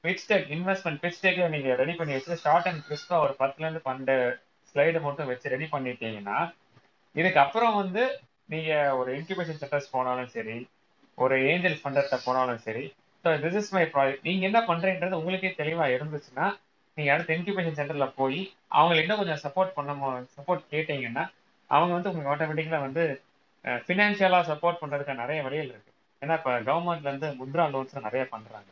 பிச் 0.04 0.24
இன்வெஸ்ட்மெண்ட் 0.56 1.00
பிச் 1.04 1.22
நீங்கள் 1.54 1.78
ரெடி 1.82 1.94
பண்ணி 2.00 2.12
வச்சு 2.16 2.42
ஷார்ட் 2.44 2.68
அண்ட் 2.70 2.84
கிறிஸ்பாக 2.88 3.24
ஒரு 3.26 3.34
பத்துலேருந்து 3.40 3.82
பன்னெண்டு 3.88 4.16
ஸ்லைடு 4.70 5.00
மட்டும் 5.06 5.30
வச்சு 5.30 5.52
ரெடி 5.54 5.66
பண்ணிட்டீங்கன்னா 5.74 6.38
இதுக்கப்புறம் 7.14 7.74
வந்து 7.82 8.02
நீங்கள் 8.52 8.94
ஒரு 9.00 9.10
இன்குபேஷன் 9.18 9.60
சென்டர்ஸ் 9.62 9.94
போனாலும் 9.94 10.32
சரி 10.36 10.56
ஒரு 11.18 11.36
ஏஞ்சல் 11.50 11.80
ஃபண்டர்கிட்ட 11.82 12.18
போனாலும் 12.24 12.62
சரி 12.66 12.84
so 13.24 13.28
this 13.44 13.58
is 13.60 13.72
my 13.76 13.84
project 13.94 14.26
நீங்க 14.28 14.44
என்ன 14.50 14.60
பண்ணுறேன்றது 14.70 15.18
உங்களுக்கே 15.20 15.52
தெளிவா 15.60 15.86
இருந்துச்சுன்னா 15.96 16.46
நீங்க 16.96 17.10
அடுத்த 17.14 17.36
இன்குபேஷன் 17.38 17.78
சென்டர்ல 17.78 18.06
போய் 18.20 18.40
அவங்களை 18.78 19.00
இன்னும் 19.02 19.20
கொஞ்சம் 19.20 19.42
சப்போர்ட் 19.44 19.76
பண்ண 19.76 19.92
சப்போர்ட் 20.36 20.62
கேட்டீங்கன்னா 20.74 21.24
அவங்க 21.70 21.92
வந்து 21.96 22.10
உங்களுக்கு 22.10 22.32
ஆட்டோமேட்டிக்கலா 22.34 22.80
வந்து 22.86 23.04
ஃபினான்ஷியலா 23.86 24.40
சப்போர்ட் 24.50 24.80
பண்றதுக்கு 24.80 25.20
நிறைய 25.22 25.38
வழிகள் 25.46 25.70
இருக்கு. 25.72 25.92
ஏன்னா 26.22 26.34
இப்போ 26.38 26.52
கவர்மெண்ட்ல 26.68 27.10
இருந்து 27.10 27.28
முத்ரா 27.40 27.64
லோன்ஸ் 27.74 28.06
நிறைய 28.06 28.22
பண்றாங்க. 28.34 28.68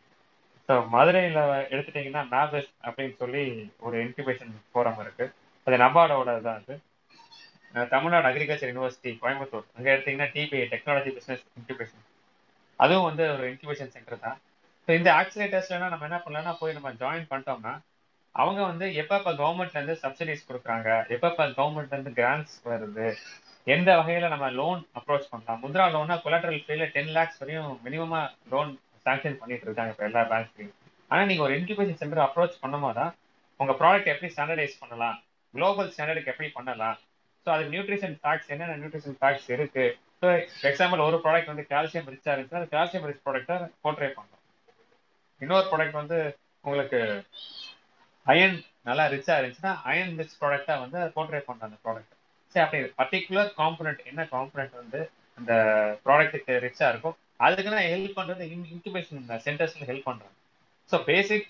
ஸோ 0.68 0.74
மதுரையில் 0.94 1.40
எடுத்துட்டீங்கன்னா 1.72 2.22
நாகஸ் 2.34 2.70
அப்படின்னு 2.86 3.16
சொல்லி 3.22 3.42
ஒரு 3.86 3.96
இன்குபேஷன் 4.06 4.54
ஃபோரம் 4.70 5.00
இருக்கு. 5.04 5.26
அது 5.66 5.76
நபார்டோட 5.84 6.32
தான் 6.48 6.58
அது 6.60 6.76
தமிழ்நாடு 7.94 8.28
அக்ரிகல்ச்சர் 8.30 8.70
யூனிவர்சிட்டி 8.72 9.12
கோயம்புத்தூர். 9.22 9.66
அங்கே 9.76 9.92
எடுத்தீங்கன்னா 9.94 10.28
டிபிஐ 10.34 10.66
டெக்னாலஜி 10.74 11.12
பிஸ்னஸ் 11.18 11.44
இன்குபேஷன் 11.60 12.05
அதுவும் 12.80 13.08
வந்து 13.08 13.24
ஒரு 13.34 13.44
இன்குபேஷன் 13.52 13.92
சென்டர் 13.94 14.24
தான். 14.26 14.38
ஸோ 14.88 14.90
இந்த 14.98 15.10
ஆக்சிலேட்டர்ஸ்லாம் 15.20 15.92
நம்ம 15.94 16.06
என்ன 16.08 16.18
பண்ணலாம்னா 16.24 16.54
போய் 16.62 16.76
நம்ம 16.78 16.92
ஜாயின் 17.02 17.28
பண்ணிட்டோம்னா 17.30 17.74
அவங்க 18.34 18.60
வந்து 18.70 18.86
எப்பப்ப 19.02 19.28
கவர்மெண்ட்ல 19.40 19.78
இருந்து 19.80 19.96
சப்சிடிஸ் 20.02 20.46
கொடுக்குறாங்க 20.48 20.88
எப்பப்ப 21.14 21.46
கவர்மெண்ட்ல 21.58 21.96
இருந்து 21.96 22.12
கிராண்ட்ஸ் 22.18 22.56
வருது 22.70 23.06
எந்த 23.66 23.90
வகையில 23.98 24.28
நம்ம 24.32 24.48
லோன் 24.58 24.80
அப்ரோச் 24.98 25.30
பண்ணலாம். 25.30 25.60
முத்ரா 25.62 25.84
லோனா 25.94 26.16
கொலாட்ரல் 26.24 26.60
ஃபீல 26.66 26.86
டென் 26.96 27.14
லேக்ஸ் 27.16 27.40
வரையும் 27.42 27.70
மினிமமா 27.86 28.20
லோன் 28.52 28.70
சாங்ஷன் 29.06 29.38
பண்ணிட்டு 29.40 29.66
இருக்காங்க 29.66 29.92
இப்போ 29.94 30.04
எல்லா 30.08 30.22
பேங்க்லையும் 30.32 30.74
ஆனால் 31.10 31.28
நீங்கள் 31.30 31.46
ஒரு 31.46 31.54
இன்குபேஷன் 31.58 32.00
சென்டர் 32.02 32.26
அப்ரோச் 32.26 32.62
பண்ணும்போது 32.62 32.98
தான் 33.00 33.12
உங்கள் 33.60 33.78
ப்ராடக்ட் 33.80 34.12
எப்படி 34.12 34.30
ஸ்டாண்டர்டைஸ் 34.34 34.80
பண்ணலாம் 34.82 35.16
குளோபல் 35.54 35.90
ஸ்டாண்டர்டுக்கு 35.94 36.32
எப்படி 36.32 36.48
பண்ணலாம். 36.58 36.96
ஸோ 37.46 37.50
அது 37.54 37.64
நியூட்ரிஷன் 37.74 38.16
ஃபேக்ட்ஸ் 38.22 38.50
என்னென்ன 38.54 38.76
நியூட்ரிஷன் 38.82 39.18
ஃபேக்ட்ஸ் 39.20 39.48
இருக்குது 39.56 39.94
ஸோ 40.22 40.26
எக்ஸாம்பிள் 40.68 41.04
ஒரு 41.04 41.16
ப்ராடக்ட் 41.22 41.52
வந்து 41.52 41.64
கால்சியம் 41.70 42.10
ரிச்சா 42.12 42.32
இருந்துச்சுன்னா 42.32 42.62
அது 42.62 42.74
கால்சியம் 42.74 43.08
ரிச் 43.08 43.24
ப்ராடக்டை 43.24 43.56
போர்ட்ரே 43.82 44.10
பண்ணலாம் 44.10 44.42
இன்னொரு 45.40 45.66
ப்ராடக்ட் 45.68 46.00
வந்து 46.00 46.18
உங்களுக்கு 46.64 47.00
அயன் 48.26 48.56
நல்லா 48.84 49.04
ரிச்சா 49.12 49.34
இருந்துச்சுன்னா 49.36 49.74
அயன் 49.90 50.14
ரிச் 50.18 50.38
ப்ராடக்டா 50.40 50.76
வந்து 50.82 51.00
போர்ட்ரே 51.16 51.40
பண்ணலாம் 51.42 51.68
அந்த 51.68 51.80
ப்ராடக்ட் 51.84 52.14
சரி 52.54 52.62
அப்படி 52.64 52.80
பர்டிகுலர் 52.98 53.50
காம்பனண்ட் 53.56 54.02
என்ன 54.04 54.24
காம்பனண்ட் 54.30 54.74
வந்து 54.74 55.00
அந்த 55.38 55.52
ப்ராடக்ட்டுக்கு 56.04 56.54
ரிச்சா 56.64 56.86
இருக்கும் 56.92 57.16
அதுக்கு 57.40 57.72
நான் 57.72 57.88
ஹெல்ப் 57.88 58.18
பண்றது 58.18 58.44
இன்குபேஷன் 58.72 59.24
சென்டர்ஸ்ல 59.46 59.88
ஹெல்ப் 59.90 60.08
பண்றேன். 60.08 60.34
So 60.90 60.96
basic 61.04 61.46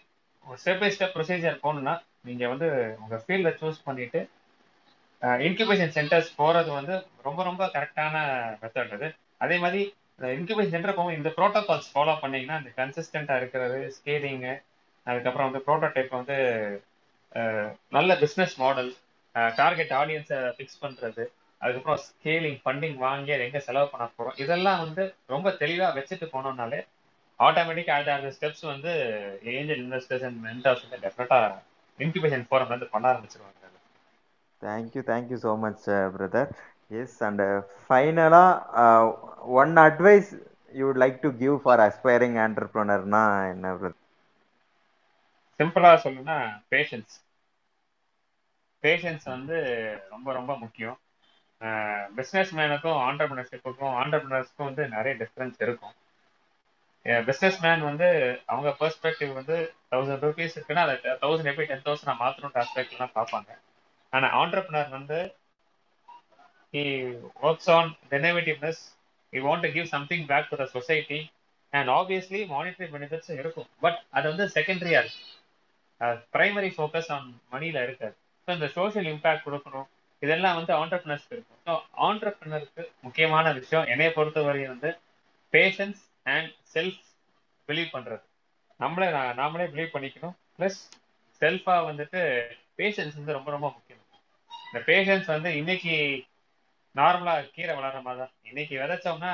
step 0.46 0.80
by 0.80 0.88
step 0.90 1.14
procedure 1.14 1.62
போகணும்னா 1.62 1.94
நீங்க 2.20 2.44
வந்து 2.48 2.68
உங்க 3.02 3.16
ஃபீல்ட 3.22 3.52
சூஸ் 3.58 3.84
பண்ணிட்டு 3.84 4.20
இன்குபேஷன் 5.22 5.94
சென்டர்ஸ் 5.98 6.30
போறது 6.38 6.70
வந்து 6.78 6.94
ரொம்ப 7.22 7.40
ரொம்ப 7.42 7.62
கரெக்டான 7.66 8.14
மெத்தட் 8.62 8.94
அது. 8.96 9.08
அதே 9.38 9.56
மாதிரி 9.58 9.80
இன்குபேஷன் 10.38 10.74
சென்டர் 10.74 10.94
போகும் 10.94 11.16
இந்த 11.16 11.30
ப்ரோட்டோகால்ஸ் 11.36 11.90
ஃபாலோ 11.94 12.14
பண்ணீங்கன்னா 12.20 12.58
அந்த 12.60 12.70
கன்சிஸ்டண்டா 12.76 13.36
இருக்கிறது 13.36 13.78
ஸ்கேலிங்கு 13.96 14.54
அதுக்கப்புறம் 15.06 15.50
வந்து 15.50 15.64
ப்ரோட்டோடைப் 15.66 16.16
வந்து 16.18 16.36
நல்ல 17.90 18.14
பிஸ்னஸ் 18.14 18.54
மாடல் 18.56 18.90
டார்கெட் 19.56 19.92
ஆடியன்ஸை 19.92 20.38
ஃபிக்ஸ் 20.56 20.82
பண்றது 20.82 21.24
அதுக்கப்புறம் 21.60 22.00
ஸ்கேலிங் 22.06 22.58
ஃபண்டிங் 22.64 22.96
வாங்கி 22.96 23.32
அது 23.32 23.44
எங்கே 23.44 23.60
செலவு 23.60 23.88
பண்ண 23.88 24.04
போகிறோம் 24.06 24.38
இதெல்லாம் 24.44 24.82
வந்து 24.84 25.02
ரொம்ப 25.26 25.50
தெளிவாக 25.50 26.00
வச்சுட்டு 26.00 26.26
போனோம்னாலே 26.32 26.80
ஆட்டோமேட்டிக் 27.40 27.90
அது 27.90 28.10
அந்த 28.12 28.28
ஸ்டெப்ஸ் 28.36 28.64
வந்து 28.66 28.92
ஏஞ்சல் 29.54 29.82
இன்வெஸ்டர்ஸ் 29.84 30.26
அண்ட் 30.28 30.40
மென்டர்ஸ் 30.46 30.84
வந்து 30.84 31.02
டெஃபினட்டாக 31.06 31.62
இன்குபேஷன் 31.98 32.46
ஃபோரம் 32.48 32.72
வந்து 32.74 32.86
பண்ண 32.86 33.06
ஆரம்பிச்சிருவாங்க. 33.12 33.65
Thank you 34.62 35.02
thank you 35.12 35.38
so 35.46 35.52
much 35.64 35.84
brother 36.16 36.50
yes 37.00 37.18
and 37.28 37.44
ஃபைனலாக 37.84 39.12
one 39.60 39.74
advice 39.86 40.30
you 40.80 40.88
like 41.04 41.18
to 41.26 41.30
give 41.42 41.56
for 41.64 41.82
aspiring 41.88 42.38
ஆண்டர்ப்ரனர்னா 42.46 43.22
என்ன 43.52 43.74
பிரதர் 43.80 44.02
சிம்பிளாக 45.60 45.98
சொல்லணும்னா 46.04 46.38
பேஷன்ஸ் 46.74 47.14
பேஷன்ஸ் 48.84 49.24
வந்து 49.34 49.56
ரொம்ப 50.14 50.28
ரொம்ப 50.38 50.52
முக்கியம். 50.62 50.96
பிஸ்னஸ் 52.16 52.50
மேனுக்கும் 52.58 52.98
ஆண்டர்பிரினர்ஷிப்புக்கும் 53.06 53.94
ஆண்டர்பிரினர்ஸ்க்கும் 54.00 54.68
வந்து 54.68 54.84
நிறைய 54.96 55.12
டிஃப்ரென்ஸ் 55.22 55.56
இருக்கும். 55.66 55.94
பிஸ்னஸ் 57.28 57.58
மேன் 57.64 57.82
வந்து 57.88 58.08
அவங்க 58.52 58.70
பெர்ஸ்பெக்டிவ் 58.80 59.32
வந்து 59.38 59.56
தௌசண்ட் 59.92 60.24
ருபீஸ் 60.26 60.56
இருக்குன்னா 60.56 60.84
அதை 60.86 60.96
தௌசண்ட் 61.24 61.50
எப்படி 61.52 61.66
டென் 61.70 61.84
தௌசண்ட் 61.86 62.10
நான் 62.10 62.22
மாற்றணும் 62.24 62.58
ஆஸ்பெக்ட்லாம் 62.62 63.16
பார்ப்பாங்க. 63.18 63.50
ஆனா 64.12 64.26
ஆண்டர்பிரினர் 64.42 64.90
வந்து 64.98 65.18
he 66.74 66.84
works 67.46 67.70
on 67.76 67.90
renovativeness 68.14 68.82
he 69.32 69.40
want 69.46 69.64
to 69.66 69.70
give 69.76 69.88
something 69.94 70.24
back 70.32 70.50
to 70.52 70.58
the 70.62 70.66
society 70.76 71.20
and 71.72 71.90
obviously 71.98 72.40
monetary 72.54 72.88
benefits 72.94 73.32
இருக்கும். 73.40 73.68
பட் 73.84 73.98
அது 74.16 74.26
வந்து 74.32 74.46
செகண்டரியா 74.56 75.00
இருக்கு. 75.02 75.22
பிரைமரி 76.34 76.70
ஃபோக்கஸ் 76.76 77.10
ஆன் 77.16 77.28
மணியில 77.54 77.82
இருக்காது. 77.86 78.14
ஸோ 78.48 78.50
இந்த 78.56 78.68
சோஷியல் 78.78 79.08
இம்பாக்ட் 79.12 79.46
கொடுக்கணும். 79.46 79.88
இதெல்லாம் 80.22 80.56
வந்து 80.58 80.72
ஆண்டர்பிரினர்ஸ்க்கு 80.80 81.36
இருக்கும். 81.36 81.60
ஸோ 81.66 81.72
ஆண்டர்பிரினருக்கு 82.08 82.84
முக்கியமான 83.06 83.52
விஷயம் 83.58 83.88
என்னைய 83.94 84.10
பொறுத்தவரையும் 84.18 84.72
வந்து 84.74 84.90
பேஷன்ஸ் 85.52 86.02
அண்ட் 86.34 86.50
செல்ஃப் 86.74 87.02
பிலீவ் 87.68 87.90
பண்றது. 87.96 88.24
நம்மளே 88.80 89.08
நாமளே 89.40 89.66
பிலீவ் 89.74 89.94
பண்ணிக்கணும். 89.94 90.36
ப்ளஸ் 90.58 90.80
செல்ஃபா 91.42 91.76
வந்துட்டு 91.88 92.20
பேஷன்ஸ் 92.80 93.18
வந்து 93.18 93.36
ரொம்ப 93.36 93.48
ரொம்ப 93.54 93.68
முக்கியம். 93.74 93.95
இந்த 94.66 94.80
பேஷன்ஸ் 94.88 95.28
வந்து 95.34 95.50
இன்னைக்கு 95.60 95.94
நார்மலா 96.94 97.34
கீரை 97.56 97.72
வளர்ற 97.78 97.98
மாதிரி 98.06 98.20
தான் 98.22 98.34
இன்னைக்கு 98.50 98.74
விதைச்சோம்னா 98.82 99.32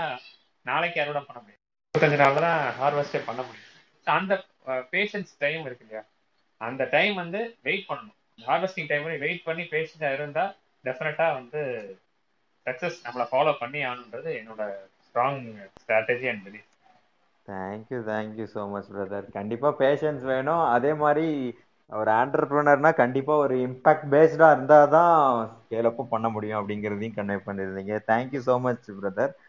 நாளைக்கு 0.66 0.98
அறுவடை 1.02 1.22
பண்ண 1.26 1.40
முடியும் 1.40 1.60
இருபத்தஞ்சு 1.94 2.18
நாள் 2.22 2.44
தான் 2.46 2.60
ஹார்வெஸ்டே 2.78 3.20
பண்ண 3.26 3.40
முடியும். 3.46 3.68
அந்த 4.06 4.32
பேஷன்ஸ் 4.92 5.32
டைம் 5.42 5.62
இருக்கு 5.66 5.84
இல்லையா? 5.86 6.02
அந்த 6.60 6.82
டைம் 6.94 7.14
வந்து 7.22 7.40
வெயிட் 7.66 7.88
பண்ணணும். 7.88 8.18
ஹார்வெஸ்டிங் 8.38 8.88
டைம் 8.90 9.04
வெயிட் 9.24 9.46
பண்ணி 9.48 9.64
பேஷன்ஸா 9.72 10.10
இருந்தா 10.18 10.44
டெஃபினட்டா 10.84 11.26
வந்து 11.38 11.60
சக்சஸ் 12.66 12.98
நம்மளை 13.04 13.26
ஃபாலோ 13.30 13.52
பண்ணி 13.62 13.80
ஆகணுன்றது 13.88 14.30
என்னோட 14.40 14.62
strong 15.06 15.42
strategy 15.82 16.28
and 16.32 16.42
belief 16.46 16.68
thank you 17.48 17.98
thank you 18.10 18.46
so 18.54 18.62
much 18.74 18.90
brother 18.94 19.28
கண்டிப்பாக 19.38 19.74
பேஷன்ஸ் 19.82 20.24
வேணும். 20.32 20.64
அதே 20.76 20.92
மாதிரி 21.04 21.28
ஒரு 21.92 22.10
ஆண்டர்பிரினர்னா 22.20 22.90
கண்டிப்பாக 23.00 23.42
ஒரு 23.44 23.54
இம்பாக்ட் 23.66 24.06
பேஸ்டாக 24.12 24.54
இருந்தால் 24.56 24.92
தான் 24.94 25.16
ஸ்கேலப்பும் 25.62 26.12
பண்ண 26.12 26.26
முடியும் 26.34 26.58
அப்படிங்கிறதையும் 26.60 27.16
கன்வே 27.16 27.36
பண்ணியிருந்தீங்க. 27.46 27.96
Thank you 28.10 28.40
so 28.48 28.54
much 28.66 28.88
brother 29.00 29.32